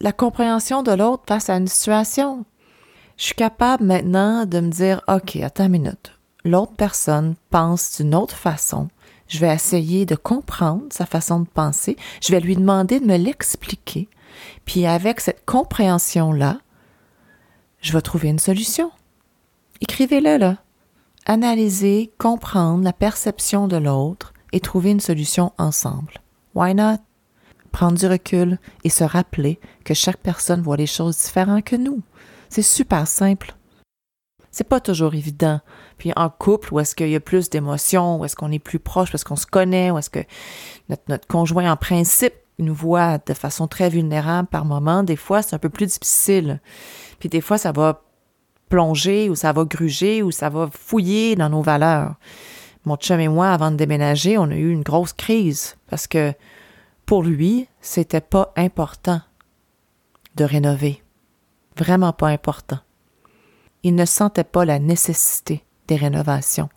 la 0.00 0.12
compréhension 0.12 0.82
de 0.82 0.92
l'autre 0.92 1.22
face 1.28 1.48
à 1.48 1.56
une 1.56 1.68
situation. 1.68 2.44
Je 3.16 3.24
suis 3.24 3.34
capable 3.34 3.84
maintenant 3.84 4.46
de 4.46 4.60
me 4.60 4.70
dire, 4.70 5.00
OK, 5.08 5.36
attends 5.36 5.66
une 5.66 5.72
minute. 5.72 6.18
L'autre 6.44 6.74
personne 6.76 7.36
pense 7.50 7.96
d'une 7.96 8.14
autre 8.14 8.36
façon. 8.36 8.88
Je 9.28 9.38
vais 9.38 9.54
essayer 9.54 10.04
de 10.04 10.16
comprendre 10.16 10.86
sa 10.90 11.06
façon 11.06 11.40
de 11.40 11.48
penser. 11.48 11.96
Je 12.20 12.32
vais 12.32 12.40
lui 12.40 12.56
demander 12.56 12.98
de 13.00 13.06
me 13.06 13.16
l'expliquer. 13.16 14.08
Puis 14.64 14.86
avec 14.86 15.20
cette 15.20 15.44
compréhension-là, 15.44 16.58
je 17.80 17.92
vais 17.92 18.00
trouver 18.00 18.28
une 18.28 18.38
solution. 18.38 18.90
Écrivez-le 19.80 20.36
là. 20.36 20.56
Analyser, 21.26 22.12
comprendre 22.18 22.84
la 22.84 22.92
perception 22.92 23.68
de 23.68 23.76
l'autre 23.76 24.32
et 24.52 24.60
trouver 24.60 24.90
une 24.90 25.00
solution 25.00 25.52
ensemble. 25.58 26.14
Why 26.54 26.74
not? 26.74 26.98
Prendre 27.72 27.98
du 27.98 28.06
recul 28.06 28.58
et 28.84 28.88
se 28.88 29.04
rappeler 29.04 29.60
que 29.84 29.94
chaque 29.94 30.16
personne 30.18 30.62
voit 30.62 30.76
les 30.76 30.86
choses 30.86 31.18
différentes 31.18 31.64
que 31.64 31.76
nous. 31.76 32.02
C'est 32.48 32.62
super 32.62 33.06
simple. 33.06 33.54
C'est 34.50 34.64
pas 34.64 34.80
toujours 34.80 35.14
évident. 35.14 35.60
Puis 35.98 36.12
en 36.16 36.30
couple, 36.30 36.72
où 36.72 36.80
est-ce 36.80 36.94
qu'il 36.94 37.10
y 37.10 37.16
a 37.16 37.20
plus 37.20 37.50
d'émotions, 37.50 38.18
où 38.18 38.24
est-ce 38.24 38.34
qu'on 38.34 38.50
est 38.50 38.58
plus 38.58 38.78
proche, 38.78 39.12
parce 39.12 39.24
qu'on 39.24 39.36
se 39.36 39.46
connaît, 39.46 39.90
où 39.90 39.98
est-ce 39.98 40.10
que 40.10 40.24
notre, 40.88 41.02
notre 41.08 41.28
conjoint, 41.28 41.70
en 41.70 41.76
principe, 41.76 42.34
nous 42.58 42.74
voit 42.74 43.18
de 43.18 43.34
façon 43.34 43.68
très 43.68 43.88
vulnérable 43.88 44.48
par 44.48 44.64
moment, 44.64 45.02
des 45.02 45.16
fois, 45.16 45.42
c'est 45.42 45.54
un 45.54 45.60
peu 45.60 45.68
plus 45.68 45.86
difficile. 45.86 46.60
Puis 47.18 47.28
des 47.28 47.40
fois, 47.40 47.58
ça 47.58 47.72
va 47.72 48.02
plonger 48.68 49.28
ou 49.28 49.34
ça 49.34 49.52
va 49.52 49.64
gruger 49.64 50.22
ou 50.22 50.30
ça 50.30 50.48
va 50.48 50.68
fouiller 50.70 51.36
dans 51.36 51.48
nos 51.48 51.62
valeurs. 51.62 52.14
Mon 52.84 52.96
chum 52.96 53.20
et 53.20 53.28
moi, 53.28 53.50
avant 53.50 53.70
de 53.70 53.76
déménager, 53.76 54.38
on 54.38 54.50
a 54.50 54.56
eu 54.56 54.70
une 54.70 54.82
grosse 54.82 55.12
crise 55.12 55.76
parce 55.88 56.06
que 56.06 56.32
pour 57.06 57.22
lui, 57.22 57.68
c'était 57.80 58.20
pas 58.20 58.52
important 58.56 59.20
de 60.36 60.44
rénover. 60.44 61.02
Vraiment 61.76 62.12
pas 62.12 62.28
important. 62.28 62.78
Il 63.82 63.94
ne 63.94 64.04
sentait 64.04 64.44
pas 64.44 64.64
la 64.64 64.78
nécessité 64.78 65.64
des 65.86 65.96
rénovations. 65.96 66.68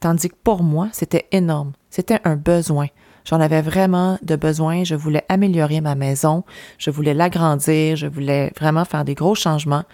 Tandis 0.00 0.28
que 0.28 0.36
pour 0.42 0.62
moi, 0.62 0.88
c'était 0.92 1.28
énorme. 1.32 1.72
C'était 1.96 2.20
un 2.24 2.36
besoin. 2.36 2.88
J'en 3.24 3.40
avais 3.40 3.62
vraiment 3.62 4.18
de 4.20 4.36
besoin. 4.36 4.84
Je 4.84 4.94
voulais 4.94 5.24
améliorer 5.30 5.80
ma 5.80 5.94
maison. 5.94 6.44
Je 6.76 6.90
voulais 6.90 7.14
l'agrandir. 7.14 7.96
Je 7.96 8.06
voulais 8.06 8.52
vraiment 8.60 8.84
faire 8.84 9.02
des 9.06 9.14
gros 9.14 9.34
changements. 9.34 9.84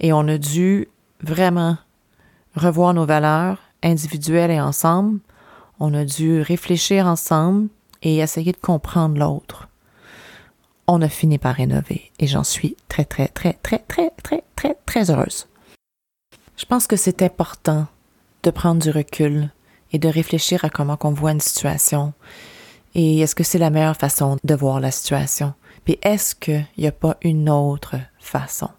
Et 0.00 0.12
on 0.12 0.26
a 0.26 0.38
dû 0.38 0.88
vraiment 1.20 1.78
revoir 2.56 2.94
nos 2.94 3.06
valeurs 3.06 3.60
individuelles 3.84 4.50
et 4.50 4.60
ensemble. 4.60 5.20
On 5.78 5.94
a 5.94 6.04
dû 6.04 6.40
réfléchir 6.40 7.06
ensemble 7.06 7.68
et 8.02 8.16
essayer 8.16 8.50
de 8.50 8.56
comprendre 8.56 9.16
l'autre. 9.16 9.68
On 10.88 11.00
a 11.00 11.08
fini 11.08 11.38
par 11.38 11.54
rénover 11.54 12.10
et 12.18 12.26
j'en 12.26 12.42
suis 12.42 12.76
très, 12.88 13.04
très, 13.04 13.28
très, 13.28 13.52
très, 13.52 13.78
très, 13.78 14.10
très, 14.20 14.42
très, 14.56 14.74
très 14.84 15.10
heureuse. 15.12 15.46
Je 16.56 16.64
pense 16.64 16.88
que 16.88 16.96
c'est 16.96 17.22
important 17.22 17.86
de 18.42 18.50
prendre 18.50 18.82
du 18.82 18.90
recul 18.90 19.50
et 19.92 19.98
de 19.98 20.08
réfléchir 20.08 20.64
à 20.64 20.70
comment 20.70 20.98
on 21.02 21.10
voit 21.10 21.32
une 21.32 21.40
situation. 21.40 22.12
Et 22.94 23.20
est-ce 23.20 23.34
que 23.34 23.44
c'est 23.44 23.58
la 23.58 23.70
meilleure 23.70 23.96
façon 23.96 24.38
de 24.42 24.54
voir 24.54 24.80
la 24.80 24.90
situation? 24.90 25.54
Puis 25.84 25.98
est-ce 26.02 26.34
qu'il 26.34 26.66
n'y 26.78 26.86
a 26.86 26.92
pas 26.92 27.16
une 27.22 27.50
autre 27.50 27.96
façon? 28.18 28.70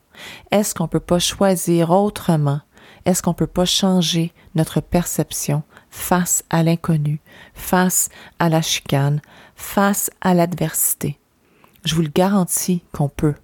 Est-ce 0.52 0.74
qu'on 0.74 0.84
ne 0.86 0.90
peut 0.90 1.00
pas 1.00 1.20
choisir 1.20 1.92
autrement? 1.92 2.62
Est-ce 3.06 3.22
qu'on 3.22 3.32
ne 3.32 3.36
peut 3.36 3.48
pas 3.48 3.66
changer 3.66 4.34
notre 4.56 4.82
perception 4.82 5.64
face 5.90 6.44
à 6.50 6.64
l'inconnu, 6.64 7.22
face 7.54 8.10
à 8.40 8.50
la 8.50 8.62
chicane, 8.62 9.22
face 9.56 10.10
à 10.22 10.34
l'adversité? 10.34 11.20
Je 11.86 11.96
vous 11.96 12.02
le 12.02 12.10
garantis 12.10 12.84
qu'on 12.92 13.08
peut, 13.08 13.36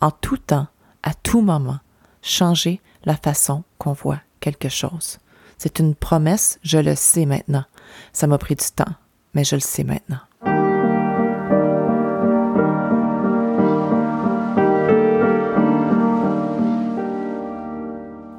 en 0.00 0.10
tout 0.10 0.38
temps, 0.38 0.68
à 1.02 1.12
tout 1.14 1.42
moment, 1.42 1.80
changer 2.22 2.80
la 3.04 3.16
façon 3.16 3.64
qu'on 3.76 3.92
voit 3.92 4.20
quelque 4.40 4.68
chose. 4.68 5.18
C'est 5.58 5.78
une 5.78 5.94
promesse, 5.94 6.58
je 6.62 6.78
le 6.78 6.94
sais 6.94 7.26
maintenant. 7.26 7.64
Ça 8.12 8.26
m'a 8.26 8.38
pris 8.38 8.54
du 8.54 8.64
temps, 8.74 8.92
mais 9.34 9.44
je 9.44 9.56
le 9.56 9.60
sais 9.60 9.84
maintenant. 9.84 10.18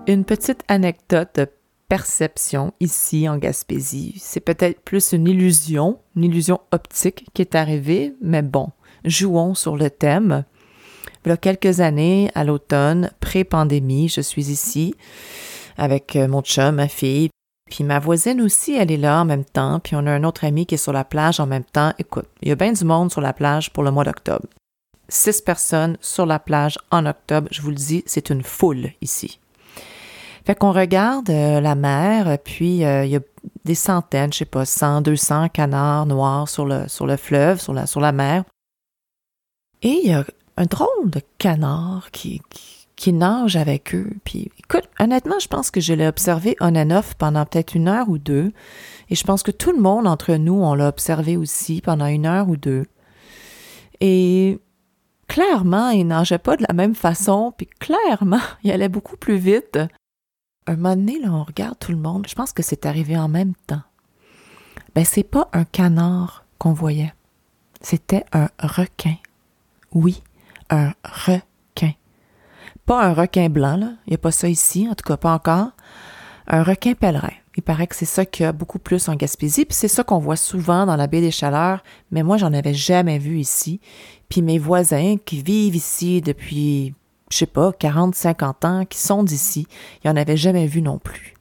Une 0.05 0.25
petite 0.25 0.63
anecdote 0.67 1.29
de 1.36 1.48
perception 1.88 2.74
ici 2.79 3.29
en 3.29 3.38
Gaspésie. 3.38 4.15
C'est 4.20 4.39
peut-être 4.39 4.82
plus 4.82 5.13
une 5.13 5.27
illusion, 5.27 6.00
une 6.15 6.25
illusion 6.25 6.60
optique 6.72 7.25
qui 7.34 7.41
est 7.41 7.55
arrivée, 7.55 8.13
mais 8.22 8.41
bon, 8.41 8.70
jouons 9.05 9.55
sur 9.55 9.77
le 9.77 9.89
thème. 9.89 10.43
Il 11.25 11.29
y 11.29 11.32
a 11.32 11.38
quelques 11.38 11.79
années, 11.79 12.32
à 12.36 12.43
l'automne, 12.43 13.12
pré-pandémie, 13.22 14.10
je 14.10 14.22
suis 14.22 14.50
ici 14.50 14.96
avec 15.77 16.15
euh, 16.15 16.27
mon 16.27 16.42
chum, 16.42 16.75
ma 16.75 16.88
fille. 16.88 17.30
Puis 17.70 17.84
ma 17.84 18.00
voisine 18.00 18.42
aussi, 18.42 18.74
elle 18.75 18.92
est 18.92 18.98
là 18.98 19.22
en 19.22 19.25
même 19.25 19.46
temps. 19.46 19.80
Puis 19.80 19.96
on 19.96 20.06
a 20.06 20.12
un 20.12 20.24
autre 20.24 20.46
ami 20.46 20.65
qui 20.65 20.75
est 20.75 20.77
sur 20.77 20.94
la 20.94 21.06
plage 21.06 21.39
en 21.39 21.48
même 21.48 21.63
temps. 21.63 21.94
Écoute, 21.98 22.27
il 22.42 22.50
y 22.50 22.51
a 22.51 22.56
bien 22.56 22.74
du 22.74 22.84
monde 22.84 23.12
sur 23.12 23.22
la 23.22 23.34
plage 23.34 23.72
pour 23.72 23.84
le 23.84 23.92
mois 23.92 24.03
d'octobre. 24.03 24.46
Six 25.10 25.42
personnes 25.42 25.98
sur 26.01 26.25
la 26.25 26.39
plage 26.39 26.77
en 26.92 27.06
octobre, 27.06 27.48
je 27.51 27.62
vous 27.62 27.70
le 27.70 27.75
dis, 27.75 28.03
c'est 28.06 28.30
une 28.30 28.44
foule 28.44 28.92
ici. 29.01 29.39
Fait 30.46 30.56
qu'on 30.56 30.74
regarde 30.74 31.30
euh, 31.30 31.62
la 31.62 31.75
mer, 31.75 32.38
puis 32.44 32.84
euh, 32.84 33.06
il 33.06 33.12
y 33.12 33.15
a 33.15 33.22
des 33.63 33.75
centaines, 33.75 34.34
je 34.34 34.39
sais 34.39 34.46
pas, 34.46 34.65
100, 34.65 35.01
200 35.01 35.50
canards 35.50 36.06
noirs 36.06 36.50
sur 36.50 36.65
le, 36.65 36.88
sur 36.88 37.06
le 37.06 37.15
fleuve, 37.15 37.62
sur 37.62 37.74
la, 37.74 37.86
sur 37.86 38.01
la 38.01 38.12
mer. 38.12 38.44
Et 39.82 40.00
il 40.03 40.10
y 40.10 40.13
a 40.13 40.25
un 40.58 40.65
drôle 40.65 41.10
de 41.10 41.22
canard 41.38 42.10
qui, 42.12 42.42
qui, 42.50 42.73
nage 43.12 43.55
avec 43.55 43.93
eux. 43.93 44.10
Puis 44.24 44.51
écoute, 44.60 44.89
honnêtement, 45.00 45.39
je 45.39 45.48
pense 45.48 45.72
que 45.72 45.81
je 45.81 45.93
l'ai 45.93 46.07
observé 46.07 46.55
on 46.62 46.75
and 46.75 46.91
off 46.91 47.15
pendant 47.15 47.45
peut-être 47.45 47.75
une 47.75 47.88
heure 47.88 48.10
ou 48.10 48.17
deux. 48.17 48.53
Et 49.10 49.15
je 49.15 49.24
pense 49.24 49.43
que 49.43 49.51
tout 49.51 49.72
le 49.72 49.81
monde 49.81 50.07
entre 50.07 50.36
nous, 50.36 50.53
on 50.53 50.74
l'a 50.74 50.88
observé 50.88 51.38
aussi 51.38 51.81
pendant 51.81 52.05
une 52.05 52.25
heure 52.25 52.50
ou 52.50 52.57
deux. 52.57 52.86
Et 54.00 54.60
clairement, 55.27 55.89
il 55.89 56.07
nageait 56.07 56.38
pas 56.38 56.57
de 56.57 56.65
la 56.67 56.74
même 56.74 56.95
façon, 56.95 57.53
puis 57.55 57.67
clairement, 57.67 58.41
il 58.63 58.72
allait 58.72 58.89
beaucoup 58.89 59.17
plus 59.17 59.38
vite. 59.38 59.79
Un 60.65 60.75
moment 60.75 60.95
donné, 60.95 61.19
là, 61.19 61.31
on 61.31 61.43
regarde 61.43 61.77
tout 61.79 61.91
le 61.91 61.98
monde. 61.98 62.25
Je 62.27 62.36
pense 62.36 62.53
que 62.53 62.63
c'est 62.63 62.86
arrivé 62.86 63.17
en 63.17 63.27
même 63.27 63.53
temps. 63.67 63.81
Ben, 64.95 65.03
c'est 65.03 65.24
pas 65.24 65.50
un 65.53 65.65
canard 65.65 66.45
qu'on 66.57 66.74
voyait. 66.74 67.13
C'était 67.81 68.24
un 68.31 68.48
requin. 68.60 69.15
Oui, 69.91 70.24
un 70.69 70.93
requin. 71.03 71.41
Pas 72.86 73.04
un 73.04 73.13
requin 73.13 73.50
blanc, 73.50 73.78
là. 73.78 73.94
Il 74.08 74.12
n'y 74.12 74.16
a 74.16 74.18
pas 74.18 74.32
ça 74.32 74.50
ici, 74.50 74.88
en 74.90 74.96
tout 74.96 75.06
cas 75.06 75.18
pas 75.18 75.34
encore. 75.34 75.72
Un 76.48 76.63
requin 76.63 76.94
pèlerin. 76.94 77.32
Il 77.56 77.63
paraît 77.63 77.88
que 77.88 77.96
c'est 77.96 78.06
ça 78.06 78.25
qu'il 78.25 78.44
y 78.44 78.48
a 78.48 78.52
beaucoup 78.52 78.80
plus 78.80 79.08
en 79.10 79.16
Gaspésie, 79.16 79.66
puis 79.66 79.75
c'est 79.75 79.88
ça 79.88 80.04
qu'on 80.04 80.18
voit 80.18 80.36
souvent 80.36 80.86
dans 80.86 80.96
la 80.96 81.08
baie 81.08 81.22
des 81.22 81.32
Chaleurs, 81.32 81.84
mais 82.12 82.24
moi, 82.24 82.38
j'en 82.38 82.52
avais 82.54 82.74
jamais 82.74 83.20
vu 83.20 83.40
ici. 83.40 83.80
Puis 84.28 84.42
mes 84.42 84.58
voisins 84.58 85.18
qui 85.24 85.42
vivent 85.44 85.75
ici 85.75 86.22
depuis, 86.22 86.96
je 87.32 87.38
sais 87.38 87.46
pas, 87.46 87.72
40, 87.72 88.16
50 88.16 88.66
ans, 88.66 88.86
qui 88.86 88.98
sont 88.98 89.24
d'ici, 89.24 89.68
ils 90.04 90.10
n'en 90.10 90.16
avaient 90.16 90.38
jamais 90.38 90.66
vu 90.66 90.82
non 90.82 90.98
plus. 90.98 91.36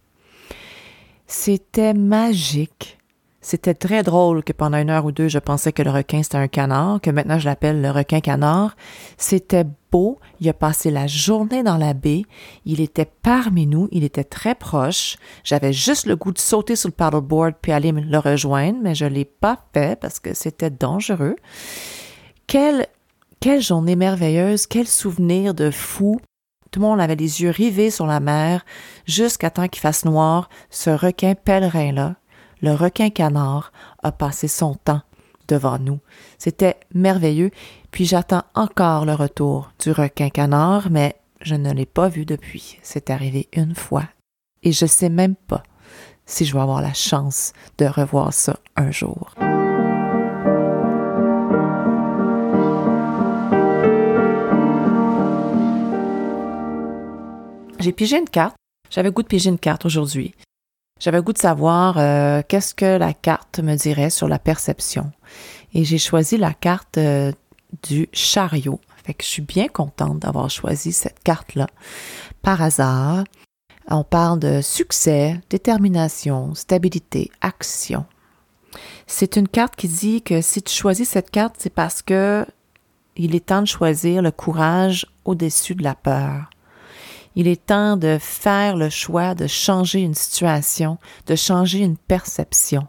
C'était 1.26 1.94
magique. 1.94 2.98
C'était 3.44 3.74
très 3.74 4.04
drôle 4.04 4.44
que 4.44 4.52
pendant 4.52 4.78
une 4.78 4.88
heure 4.88 5.04
ou 5.04 5.10
deux, 5.10 5.26
je 5.26 5.40
pensais 5.40 5.72
que 5.72 5.82
le 5.82 5.90
requin 5.90 6.22
c'était 6.22 6.38
un 6.38 6.46
canard, 6.46 7.00
que 7.00 7.10
maintenant 7.10 7.40
je 7.40 7.46
l'appelle 7.46 7.82
le 7.82 7.90
requin 7.90 8.20
canard. 8.20 8.76
C'était 9.18 9.64
beau. 9.90 10.20
Il 10.40 10.48
a 10.48 10.52
passé 10.52 10.92
la 10.92 11.08
journée 11.08 11.64
dans 11.64 11.76
la 11.76 11.92
baie. 11.92 12.22
Il 12.64 12.80
était 12.80 13.10
parmi 13.22 13.66
nous. 13.66 13.88
Il 13.90 14.04
était 14.04 14.22
très 14.22 14.54
proche. 14.54 15.16
J'avais 15.42 15.72
juste 15.72 16.06
le 16.06 16.14
goût 16.14 16.30
de 16.30 16.38
sauter 16.38 16.76
sur 16.76 16.88
le 16.88 16.94
paddleboard 16.94 17.54
puis 17.60 17.72
aller 17.72 17.90
le 17.90 18.18
rejoindre, 18.18 18.78
mais 18.80 18.94
je 18.94 19.06
l'ai 19.06 19.24
pas 19.24 19.58
fait 19.74 19.98
parce 19.98 20.20
que 20.20 20.34
c'était 20.34 20.70
dangereux. 20.70 21.34
Quelle, 22.46 22.86
quelle 23.40 23.60
journée 23.60 23.96
merveilleuse. 23.96 24.68
Quel 24.68 24.86
souvenir 24.86 25.52
de 25.52 25.72
fou. 25.72 26.20
Tout 26.70 26.80
le 26.80 26.86
monde 26.86 27.00
avait 27.00 27.16
les 27.16 27.42
yeux 27.42 27.50
rivés 27.50 27.90
sur 27.90 28.06
la 28.06 28.20
mer 28.20 28.64
jusqu'à 29.04 29.50
temps 29.50 29.66
qu'il 29.66 29.82
fasse 29.82 30.04
noir. 30.04 30.48
Ce 30.70 30.90
requin 30.90 31.34
pèlerin-là 31.34 32.14
le 32.62 32.72
requin-canard 32.72 33.72
a 34.02 34.12
passé 34.12 34.48
son 34.48 34.74
temps 34.74 35.02
devant 35.48 35.78
nous. 35.78 35.98
C'était 36.38 36.78
merveilleux, 36.94 37.50
puis 37.90 38.06
j'attends 38.06 38.44
encore 38.54 39.04
le 39.04 39.14
retour 39.14 39.72
du 39.80 39.90
requin-canard, 39.90 40.88
mais 40.90 41.16
je 41.40 41.56
ne 41.56 41.72
l'ai 41.72 41.86
pas 41.86 42.08
vu 42.08 42.24
depuis. 42.24 42.78
C'est 42.82 43.10
arrivé 43.10 43.48
une 43.52 43.74
fois. 43.74 44.04
Et 44.62 44.72
je 44.72 44.86
sais 44.86 45.08
même 45.08 45.34
pas 45.34 45.64
si 46.24 46.44
je 46.44 46.54
vais 46.54 46.60
avoir 46.60 46.80
la 46.80 46.94
chance 46.94 47.52
de 47.78 47.84
revoir 47.84 48.32
ça 48.32 48.58
un 48.76 48.92
jour. 48.92 49.34
J'ai 57.80 57.92
pigé 57.92 58.16
une 58.16 58.28
carte. 58.28 58.54
J'avais 58.88 59.10
goût 59.10 59.22
de 59.22 59.26
piger 59.26 59.50
une 59.50 59.58
carte 59.58 59.84
aujourd'hui. 59.84 60.36
J'avais 61.02 61.20
goût 61.20 61.32
de 61.32 61.38
savoir 61.38 61.98
euh, 61.98 62.42
qu'est-ce 62.46 62.76
que 62.76 62.96
la 62.96 63.12
carte 63.12 63.58
me 63.58 63.74
dirait 63.74 64.08
sur 64.08 64.28
la 64.28 64.38
perception. 64.38 65.10
Et 65.74 65.82
j'ai 65.82 65.98
choisi 65.98 66.36
la 66.36 66.54
carte 66.54 66.96
euh, 66.96 67.32
du 67.82 68.08
chariot. 68.12 68.80
Fait 69.04 69.12
que 69.12 69.24
je 69.24 69.28
suis 69.28 69.42
bien 69.42 69.66
contente 69.66 70.20
d'avoir 70.20 70.48
choisi 70.48 70.92
cette 70.92 71.18
carte-là. 71.24 71.66
Par 72.40 72.62
hasard, 72.62 73.24
on 73.90 74.04
parle 74.04 74.38
de 74.38 74.60
succès, 74.60 75.40
détermination, 75.50 76.54
stabilité, 76.54 77.32
action. 77.40 78.06
C'est 79.08 79.34
une 79.34 79.48
carte 79.48 79.74
qui 79.74 79.88
dit 79.88 80.22
que 80.22 80.40
si 80.40 80.62
tu 80.62 80.72
choisis 80.72 81.08
cette 81.08 81.32
carte, 81.32 81.56
c'est 81.58 81.74
parce 81.74 82.02
que 82.02 82.46
il 83.16 83.34
est 83.34 83.46
temps 83.46 83.62
de 83.62 83.66
choisir 83.66 84.22
le 84.22 84.30
courage 84.30 85.06
au-dessus 85.24 85.74
de 85.74 85.82
la 85.82 85.96
peur. 85.96 86.51
Il 87.34 87.48
est 87.48 87.66
temps 87.66 87.96
de 87.96 88.18
faire 88.20 88.76
le 88.76 88.90
choix 88.90 89.34
de 89.34 89.46
changer 89.46 90.00
une 90.00 90.14
situation, 90.14 90.98
de 91.26 91.34
changer 91.34 91.80
une 91.80 91.96
perception. 91.96 92.86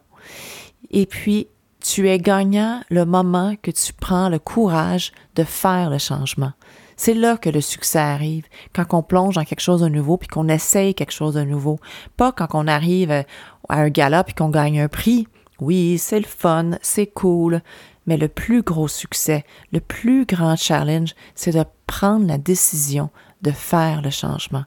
Et 0.91 1.05
puis, 1.05 1.47
tu 1.79 2.09
es 2.09 2.17
gagnant 2.17 2.81
le 2.89 3.05
moment 3.05 3.55
que 3.61 3.71
tu 3.71 3.93
prends 3.93 4.29
le 4.29 4.39
courage 4.39 5.11
de 5.35 5.43
faire 5.43 5.89
le 5.89 5.97
changement. 5.97 6.53
C'est 6.95 7.13
là 7.13 7.37
que 7.37 7.49
le 7.49 7.61
succès 7.61 7.99
arrive, 7.99 8.45
quand 8.73 8.85
on 8.93 9.03
plonge 9.03 9.35
dans 9.35 9.43
quelque 9.43 9.59
chose 9.59 9.81
de 9.81 9.89
nouveau 9.89 10.17
puis 10.17 10.27
qu'on 10.27 10.47
essaye 10.47 10.95
quelque 10.95 11.11
chose 11.11 11.33
de 11.33 11.43
nouveau. 11.43 11.79
Pas 12.17 12.31
quand 12.31 12.47
on 12.53 12.67
arrive 12.67 13.11
à 13.11 13.25
un 13.69 13.89
gala 13.89 14.23
puis 14.23 14.33
qu'on 14.33 14.49
gagne 14.49 14.79
un 14.79 14.87
prix. 14.87 15.27
Oui, 15.59 15.97
c'est 15.97 16.19
le 16.19 16.25
fun, 16.25 16.71
c'est 16.81 17.07
cool, 17.07 17.61
mais 18.05 18.17
le 18.17 18.27
plus 18.27 18.61
gros 18.61 18.87
succès, 18.87 19.43
le 19.71 19.79
plus 19.79 20.25
grand 20.25 20.55
challenge, 20.55 21.15
c'est 21.35 21.51
de 21.51 21.63
prendre 21.87 22.27
la 22.27 22.37
décision 22.37 23.09
de 23.43 23.51
faire 23.51 24.01
le 24.01 24.09
changement. 24.09 24.65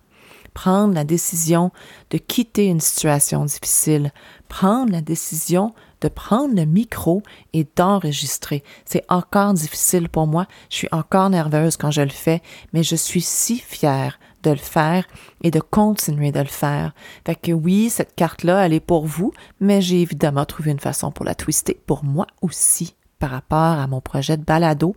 Prendre 0.54 0.94
la 0.94 1.04
décision 1.04 1.70
de 2.10 2.16
quitter 2.16 2.66
une 2.66 2.80
situation 2.80 3.44
difficile. 3.44 4.10
Prendre 4.48 4.90
la 4.90 5.02
décision 5.02 5.74
de 6.00 6.08
prendre 6.08 6.54
le 6.54 6.64
micro 6.64 7.22
et 7.52 7.66
d'enregistrer. 7.76 8.62
C'est 8.84 9.04
encore 9.08 9.52
difficile 9.52 10.08
pour 10.08 10.26
moi. 10.26 10.46
Je 10.70 10.76
suis 10.76 10.88
encore 10.92 11.28
nerveuse 11.30 11.76
quand 11.76 11.90
je 11.90 12.02
le 12.02 12.08
fais, 12.08 12.42
mais 12.72 12.82
je 12.82 12.96
suis 12.96 13.20
si 13.20 13.58
fière 13.58 14.18
de 14.42 14.50
le 14.50 14.56
faire 14.56 15.06
et 15.42 15.50
de 15.50 15.60
continuer 15.60 16.32
de 16.32 16.40
le 16.40 16.46
faire. 16.46 16.94
Fait 17.26 17.34
que 17.34 17.52
oui, 17.52 17.90
cette 17.90 18.14
carte-là, 18.14 18.64
elle 18.64 18.72
est 18.72 18.80
pour 18.80 19.06
vous, 19.06 19.32
mais 19.60 19.82
j'ai 19.82 20.00
évidemment 20.00 20.44
trouvé 20.44 20.70
une 20.70 20.80
façon 20.80 21.10
pour 21.10 21.24
la 21.24 21.34
twister 21.34 21.78
pour 21.86 22.04
moi 22.04 22.26
aussi 22.42 22.94
par 23.18 23.30
rapport 23.30 23.58
à 23.78 23.86
mon 23.86 24.00
projet 24.00 24.36
de 24.36 24.44
balado 24.44 24.94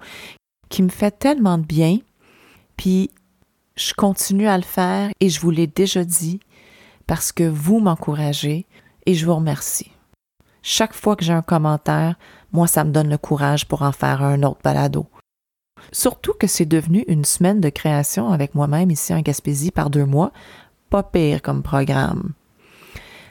qui 0.70 0.84
me 0.84 0.90
fait 0.90 1.12
tellement 1.12 1.58
de 1.58 1.66
bien. 1.66 1.98
Puis 2.78 3.10
je 3.80 3.94
continue 3.94 4.48
à 4.48 4.58
le 4.58 4.64
faire 4.64 5.10
et 5.20 5.30
je 5.30 5.40
vous 5.40 5.52
l'ai 5.52 5.68
déjà 5.68 6.04
dit 6.04 6.40
parce 7.08 7.32
que 7.32 7.44
vous 7.44 7.80
m'encouragez 7.80 8.68
et 9.06 9.14
je 9.14 9.26
vous 9.26 9.36
remercie. 9.36 9.92
Chaque 10.62 10.94
fois 10.94 11.16
que 11.16 11.24
j'ai 11.24 11.34
un 11.34 11.42
commentaire, 11.42 12.16
moi, 12.52 12.68
ça 12.68 12.84
me 12.84 12.92
donne 12.92 13.10
le 13.10 13.18
courage 13.18 13.68
pour 13.68 13.82
en 13.82 13.94
faire 13.94 14.22
un 14.22 14.44
autre 14.44 14.60
balado. 14.64 15.08
Surtout 15.94 16.34
que 16.34 16.46
c'est 16.46 16.66
devenu 16.66 17.06
une 17.08 17.24
semaine 17.24 17.62
de 17.62 17.70
création 17.70 18.32
avec 18.32 18.54
moi-même 18.54 18.92
ici 18.92 19.14
en 19.14 19.22
Gaspésie 19.22 19.72
par 19.72 19.90
deux 19.90 20.06
mois, 20.06 20.34
pas 20.90 21.04
pire 21.04 21.42
comme 21.42 21.64
programme. 21.64 22.34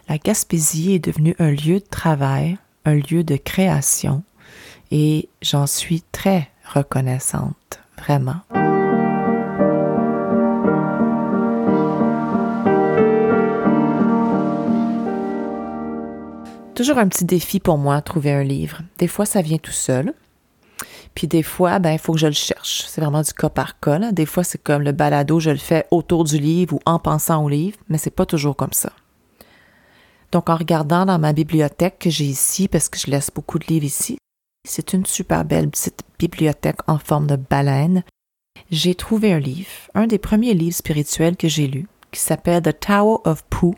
La 0.08 0.16
Gaspésie 0.16 0.94
est 0.94 1.04
devenue 1.04 1.36
un 1.38 1.50
lieu 1.50 1.80
de 1.80 1.86
travail, 1.90 2.56
un 2.86 2.94
lieu 2.94 3.22
de 3.22 3.36
création, 3.36 4.22
et 4.90 5.28
j'en 5.42 5.66
suis 5.66 6.02
très 6.10 6.48
reconnaissante, 6.72 7.80
vraiment. 7.98 8.40
Toujours 16.78 16.98
un 16.98 17.08
petit 17.08 17.24
défi 17.24 17.58
pour 17.58 17.76
moi, 17.76 18.00
trouver 18.02 18.30
un 18.30 18.44
livre. 18.44 18.82
Des 18.98 19.08
fois, 19.08 19.26
ça 19.26 19.42
vient 19.42 19.58
tout 19.58 19.72
seul. 19.72 20.14
Puis 21.16 21.26
des 21.26 21.42
fois, 21.42 21.80
ben, 21.80 21.90
il 21.90 21.98
faut 21.98 22.12
que 22.12 22.20
je 22.20 22.28
le 22.28 22.32
cherche. 22.32 22.84
C'est 22.86 23.00
vraiment 23.00 23.22
du 23.22 23.32
cas 23.32 23.48
par 23.48 23.80
cas. 23.80 24.12
Des 24.12 24.26
fois, 24.26 24.44
c'est 24.44 24.62
comme 24.62 24.82
le 24.82 24.92
balado, 24.92 25.40
je 25.40 25.50
le 25.50 25.56
fais 25.56 25.86
autour 25.90 26.22
du 26.22 26.38
livre 26.38 26.76
ou 26.76 26.80
en 26.86 27.00
pensant 27.00 27.42
au 27.42 27.48
livre, 27.48 27.76
mais 27.88 27.98
c'est 27.98 28.14
pas 28.14 28.26
toujours 28.26 28.54
comme 28.54 28.72
ça. 28.72 28.92
Donc, 30.30 30.48
en 30.48 30.54
regardant 30.54 31.04
dans 31.04 31.18
ma 31.18 31.32
bibliothèque 31.32 31.98
que 31.98 32.10
j'ai 32.10 32.26
ici, 32.26 32.68
parce 32.68 32.88
que 32.88 32.98
je 32.98 33.10
laisse 33.10 33.32
beaucoup 33.34 33.58
de 33.58 33.66
livres 33.66 33.86
ici, 33.86 34.16
c'est 34.64 34.92
une 34.92 35.04
super 35.04 35.44
belle 35.44 35.70
petite 35.70 36.02
bibliothèque 36.16 36.78
en 36.86 36.98
forme 36.98 37.26
de 37.26 37.34
baleine. 37.34 38.04
J'ai 38.70 38.94
trouvé 38.94 39.32
un 39.32 39.40
livre, 39.40 39.68
un 39.96 40.06
des 40.06 40.18
premiers 40.18 40.54
livres 40.54 40.76
spirituels 40.76 41.36
que 41.36 41.48
j'ai 41.48 41.66
lu, 41.66 41.88
qui 42.12 42.20
s'appelle 42.20 42.62
The 42.62 42.78
Tower 42.78 43.16
of 43.24 43.42
Pooh, 43.50 43.74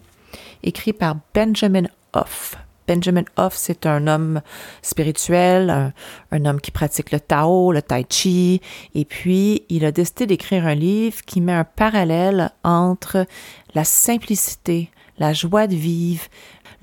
écrit 0.63 0.93
par 0.93 1.17
Benjamin 1.33 1.85
Hoff. 2.13 2.59
Benjamin 2.91 3.23
Hoff, 3.37 3.55
c'est 3.57 3.87
un 3.87 4.09
homme 4.09 4.41
spirituel, 4.83 5.93
un, 6.33 6.45
homme 6.45 6.61
qui 6.61 6.73
pratique 6.73 7.13
le 7.13 7.21
Tao, 7.21 7.71
le 7.71 7.83
Tai 7.83 8.05
Chi, 8.09 8.61
et 8.97 9.05
puis 9.05 9.63
il 9.69 9.85
a 9.85 9.93
décidé 9.93 10.27
d'écrire 10.27 10.67
un 10.67 10.75
livre 10.75 11.23
qui 11.25 11.41
met 11.41 11.53
un 11.53 11.63
parallèle 11.63 12.51
entre 12.65 13.27
la 13.77 13.85
simplicité, 13.85 14.91
la 15.19 15.33
joie 15.33 15.69
de 15.69 15.77
vivre, 15.77 16.25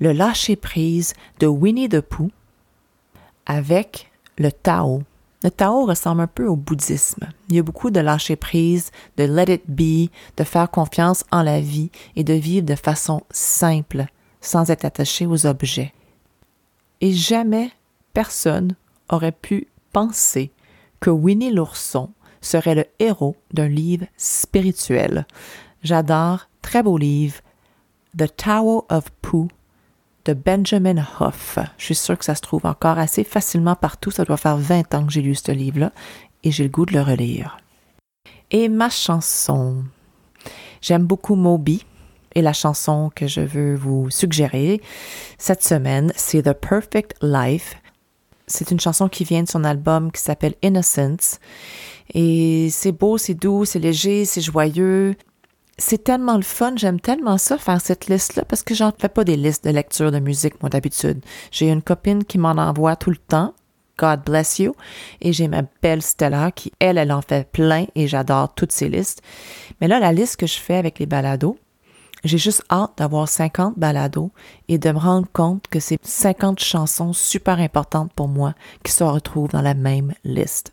le 0.00 0.12
lâcher-prise 0.12 1.12
de 1.40 1.46
Winnie 1.46 1.90
the 1.90 2.00
Pooh 2.00 2.30
avec 3.44 4.10
le 4.38 4.50
Tao. 4.50 5.02
Le 5.44 5.50
Tao 5.50 5.84
ressemble 5.84 6.22
un 6.22 6.26
peu 6.26 6.46
au 6.46 6.56
bouddhisme. 6.56 7.28
Il 7.50 7.56
y 7.56 7.58
a 7.58 7.62
beaucoup 7.62 7.90
de 7.90 8.00
lâcher 8.00 8.36
prise, 8.36 8.92
de 9.18 9.24
let 9.24 9.52
it 9.52 9.64
be, 9.68 10.08
de 10.38 10.44
faire 10.44 10.70
confiance 10.70 11.24
en 11.30 11.42
la 11.42 11.60
vie 11.60 11.90
et 12.16 12.24
de 12.24 12.32
vivre 12.32 12.64
de 12.64 12.76
façon 12.76 13.20
simple, 13.30 14.06
sans 14.40 14.70
être 14.70 14.86
attaché 14.86 15.26
aux 15.26 15.44
objets 15.44 15.92
et 17.00 17.12
jamais 17.12 17.70
personne 18.12 18.74
aurait 19.08 19.32
pu 19.32 19.68
penser 19.92 20.52
que 21.00 21.10
Winnie 21.10 21.52
l'ourson 21.52 22.10
serait 22.40 22.74
le 22.74 22.86
héros 22.98 23.36
d'un 23.52 23.68
livre 23.68 24.06
spirituel. 24.16 25.26
J'adore, 25.82 26.48
très 26.62 26.82
beau 26.82 26.98
livre, 26.98 27.40
The 28.16 28.34
Tower 28.36 28.80
of 28.90 29.10
Pooh 29.22 29.48
de 30.24 30.34
Benjamin 30.34 31.04
Hoff. 31.20 31.58
Je 31.78 31.84
suis 31.84 31.94
sûre 31.94 32.18
que 32.18 32.24
ça 32.24 32.34
se 32.34 32.42
trouve 32.42 32.66
encore 32.66 32.98
assez 32.98 33.24
facilement 33.24 33.76
partout. 33.76 34.10
Ça 34.10 34.24
doit 34.24 34.36
faire 34.36 34.56
20 34.56 34.94
ans 34.94 35.06
que 35.06 35.12
j'ai 35.12 35.22
lu 35.22 35.34
ce 35.34 35.52
livre-là 35.52 35.92
et 36.44 36.50
j'ai 36.50 36.64
le 36.64 36.70
goût 36.70 36.84
de 36.84 36.92
le 36.92 37.02
relire. 37.02 37.58
Et 38.50 38.68
ma 38.68 38.90
chanson. 38.90 39.84
J'aime 40.80 41.04
beaucoup 41.04 41.34
Moby, 41.34 41.84
et 42.34 42.42
la 42.42 42.52
chanson 42.52 43.10
que 43.14 43.26
je 43.26 43.40
veux 43.40 43.74
vous 43.74 44.10
suggérer 44.10 44.80
cette 45.38 45.62
semaine, 45.62 46.12
c'est 46.16 46.42
The 46.42 46.52
Perfect 46.52 47.14
Life. 47.22 47.76
C'est 48.46 48.70
une 48.70 48.80
chanson 48.80 49.08
qui 49.08 49.24
vient 49.24 49.42
de 49.42 49.48
son 49.48 49.64
album 49.64 50.10
qui 50.10 50.22
s'appelle 50.22 50.54
Innocence. 50.62 51.38
Et 52.14 52.68
c'est 52.70 52.92
beau, 52.92 53.18
c'est 53.18 53.34
doux, 53.34 53.64
c'est 53.64 53.78
léger, 53.78 54.24
c'est 54.24 54.40
joyeux. 54.40 55.14
C'est 55.76 56.02
tellement 56.02 56.36
le 56.36 56.42
fun, 56.42 56.72
j'aime 56.76 56.98
tellement 56.98 57.38
ça, 57.38 57.56
faire 57.56 57.80
cette 57.80 58.08
liste-là, 58.08 58.44
parce 58.44 58.64
que 58.64 58.74
j'en 58.74 58.90
fais 58.98 59.08
pas 59.08 59.22
des 59.22 59.36
listes 59.36 59.64
de 59.64 59.70
lecture 59.70 60.10
de 60.10 60.18
musique, 60.18 60.60
moi, 60.60 60.70
d'habitude. 60.70 61.20
J'ai 61.52 61.68
une 61.68 61.82
copine 61.82 62.24
qui 62.24 62.38
m'en 62.38 62.50
envoie 62.50 62.96
tout 62.96 63.10
le 63.10 63.16
temps. 63.16 63.54
God 63.98 64.22
bless 64.24 64.58
you. 64.58 64.74
Et 65.20 65.32
j'ai 65.32 65.48
ma 65.48 65.62
belle 65.82 66.02
Stella 66.02 66.50
qui, 66.52 66.72
elle, 66.78 66.98
elle 66.98 67.12
en 67.12 67.22
fait 67.22 67.48
plein 67.50 67.86
et 67.94 68.06
j'adore 68.06 68.54
toutes 68.54 68.72
ces 68.72 68.88
listes. 68.88 69.22
Mais 69.80 69.88
là, 69.88 69.98
la 70.00 70.12
liste 70.12 70.36
que 70.36 70.46
je 70.46 70.58
fais 70.58 70.76
avec 70.76 70.98
les 70.98 71.06
balados, 71.06 71.58
j'ai 72.24 72.38
juste 72.38 72.64
hâte 72.70 72.92
d'avoir 72.96 73.28
50 73.28 73.78
balados 73.78 74.30
et 74.68 74.78
de 74.78 74.90
me 74.90 74.98
rendre 74.98 75.28
compte 75.32 75.66
que 75.68 75.80
c'est 75.80 75.98
50 76.02 76.58
chansons 76.60 77.12
super 77.12 77.58
importantes 77.58 78.12
pour 78.14 78.28
moi 78.28 78.54
qui 78.82 78.92
se 78.92 79.04
retrouvent 79.04 79.50
dans 79.50 79.62
la 79.62 79.74
même 79.74 80.14
liste. 80.24 80.72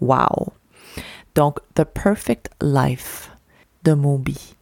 Wow! 0.00 0.52
Donc, 1.34 1.58
The 1.74 1.84
Perfect 1.84 2.50
Life 2.60 3.30
de 3.84 3.92
Moby. 3.92 4.56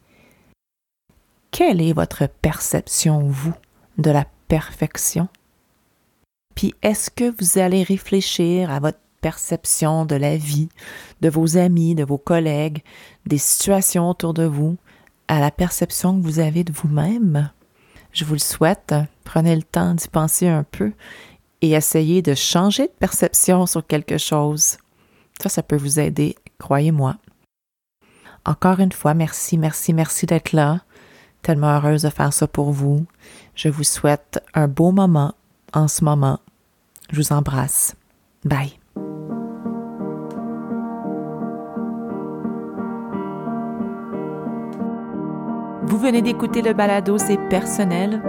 Quelle 1.50 1.80
est 1.80 1.92
votre 1.92 2.26
perception, 2.26 3.28
vous, 3.28 3.54
de 3.96 4.10
la 4.10 4.26
perfection? 4.48 5.28
Puis 6.54 6.74
est-ce 6.82 7.10
que 7.10 7.32
vous 7.38 7.58
allez 7.58 7.82
réfléchir 7.82 8.70
à 8.70 8.80
votre 8.80 8.98
perception 9.20 10.04
de 10.04 10.14
la 10.14 10.36
vie, 10.36 10.68
de 11.20 11.28
vos 11.28 11.56
amis, 11.56 11.94
de 11.94 12.04
vos 12.04 12.18
collègues, 12.18 12.82
des 13.26 13.38
situations 13.38 14.10
autour 14.10 14.34
de 14.34 14.44
vous, 14.44 14.76
à 15.28 15.40
la 15.40 15.50
perception 15.50 16.18
que 16.18 16.24
vous 16.24 16.38
avez 16.38 16.64
de 16.64 16.72
vous-même. 16.72 17.50
Je 18.12 18.24
vous 18.24 18.34
le 18.34 18.40
souhaite. 18.40 18.94
Prenez 19.24 19.54
le 19.54 19.62
temps 19.62 19.94
d'y 19.94 20.08
penser 20.08 20.48
un 20.48 20.64
peu 20.64 20.92
et 21.60 21.72
essayez 21.72 22.22
de 22.22 22.34
changer 22.34 22.84
de 22.84 22.92
perception 22.98 23.66
sur 23.66 23.86
quelque 23.86 24.18
chose. 24.18 24.78
Ça, 25.40 25.48
ça 25.48 25.62
peut 25.62 25.76
vous 25.76 26.00
aider, 26.00 26.34
croyez-moi. 26.58 27.16
Encore 28.44 28.80
une 28.80 28.92
fois, 28.92 29.14
merci, 29.14 29.58
merci, 29.58 29.92
merci 29.92 30.26
d'être 30.26 30.52
là. 30.52 30.80
tellement 31.42 31.76
heureuse 31.76 32.02
de 32.02 32.10
faire 32.10 32.32
ça 32.32 32.48
pour 32.48 32.72
vous. 32.72 33.06
Je 33.54 33.68
vous 33.68 33.84
souhaite 33.84 34.42
un 34.54 34.66
beau 34.66 34.90
moment 34.90 35.34
en 35.72 35.86
ce 35.86 36.04
moment. 36.04 36.40
Je 37.10 37.20
vous 37.20 37.32
embrasse. 37.32 37.94
Bye. 38.44 38.77
Venez 46.08 46.22
d'écouter 46.22 46.62
le 46.62 46.72
balado 46.72 47.18
C'est 47.18 47.36
personnel, 47.50 48.22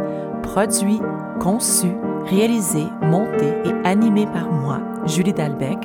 produit, 0.43 0.99
conçu, 1.39 1.87
réalisé, 2.25 2.83
monté 3.03 3.53
et 3.63 3.87
animé 3.87 4.25
par 4.25 4.51
moi, 4.51 4.81
Julie 5.05 5.31
Dalbec. 5.31 5.77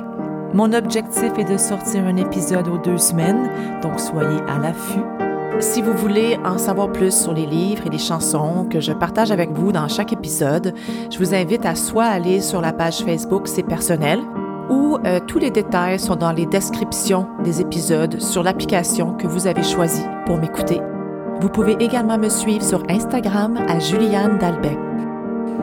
Mon 0.53 0.73
objectif 0.73 1.31
est 1.37 1.49
de 1.49 1.57
sortir 1.57 2.03
un 2.03 2.17
épisode 2.17 2.67
aux 2.67 2.79
deux 2.79 2.97
semaines, 2.97 3.49
donc 3.81 3.97
soyez 3.97 4.41
à 4.49 4.57
l'affût. 4.57 5.05
Si 5.61 5.81
vous 5.81 5.93
voulez 5.93 6.37
en 6.43 6.57
savoir 6.57 6.91
plus 6.91 7.17
sur 7.17 7.33
les 7.33 7.45
livres 7.45 7.87
et 7.87 7.89
les 7.89 7.97
chansons 7.97 8.67
que 8.69 8.81
je 8.81 8.91
partage 8.91 9.31
avec 9.31 9.53
vous 9.53 9.71
dans 9.71 9.87
chaque 9.87 10.11
épisode, 10.11 10.73
je 11.09 11.17
vous 11.17 11.33
invite 11.33 11.65
à 11.65 11.75
soit 11.75 12.03
aller 12.03 12.41
sur 12.41 12.59
la 12.59 12.73
page 12.73 13.05
Facebook 13.05 13.47
C'est 13.47 13.63
personnel 13.63 14.19
ou 14.69 14.97
euh, 15.05 15.21
tous 15.25 15.39
les 15.39 15.49
détails 15.49 15.97
sont 15.97 16.17
dans 16.17 16.33
les 16.33 16.45
descriptions 16.45 17.25
des 17.45 17.61
épisodes 17.61 18.19
sur 18.19 18.43
l'application 18.43 19.13
que 19.13 19.27
vous 19.27 19.47
avez 19.47 19.63
choisie 19.63 20.03
pour 20.25 20.37
m'écouter. 20.37 20.81
Vous 21.41 21.49
pouvez 21.49 21.75
également 21.79 22.17
me 22.17 22.29
suivre 22.29 22.63
sur 22.63 22.83
Instagram 22.89 23.57
à 23.67 23.79
Juliane 23.79 24.37
Dalbec. 24.37 24.77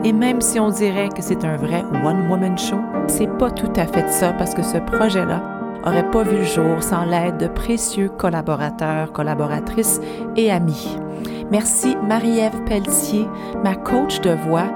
Et 0.03 0.13
même 0.13 0.41
si 0.41 0.59
on 0.59 0.69
dirait 0.69 1.09
que 1.09 1.21
c'est 1.21 1.45
un 1.45 1.57
vrai 1.57 1.83
one-woman 2.03 2.57
show, 2.57 2.79
c'est 3.07 3.31
pas 3.37 3.51
tout 3.51 3.71
à 3.75 3.85
fait 3.85 4.07
ça 4.09 4.33
parce 4.33 4.53
que 4.53 4.61
ce 4.63 4.77
projet-là 4.77 5.41
aurait 5.85 6.09
pas 6.11 6.23
vu 6.23 6.37
le 6.37 6.43
jour 6.43 6.81
sans 6.81 7.05
l'aide 7.05 7.37
de 7.37 7.47
précieux 7.47 8.09
collaborateurs, 8.09 9.11
collaboratrices 9.11 9.99
et 10.35 10.51
amis. 10.51 10.97
Merci 11.51 11.95
Marie-Ève 12.07 12.63
Pelletier, 12.65 13.27
ma 13.63 13.75
coach 13.75 14.21
de 14.21 14.31
voix, 14.31 14.69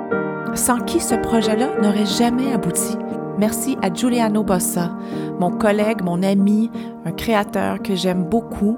sans 0.54 0.80
qui 0.80 1.00
ce 1.00 1.16
projet-là 1.16 1.68
n'aurait 1.82 2.06
jamais 2.06 2.54
abouti. 2.54 2.98
Merci 3.38 3.78
à 3.82 3.94
Giuliano 3.94 4.44
Bossa, 4.44 4.92
mon 5.40 5.52
collègue, 5.52 6.02
mon 6.04 6.24
ami, 6.24 6.72
un 7.06 7.12
créateur 7.12 7.82
que 7.82 7.96
j'aime 7.96 8.24
beaucoup, 8.24 8.78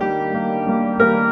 Thank 1.01 1.25
you 1.25 1.30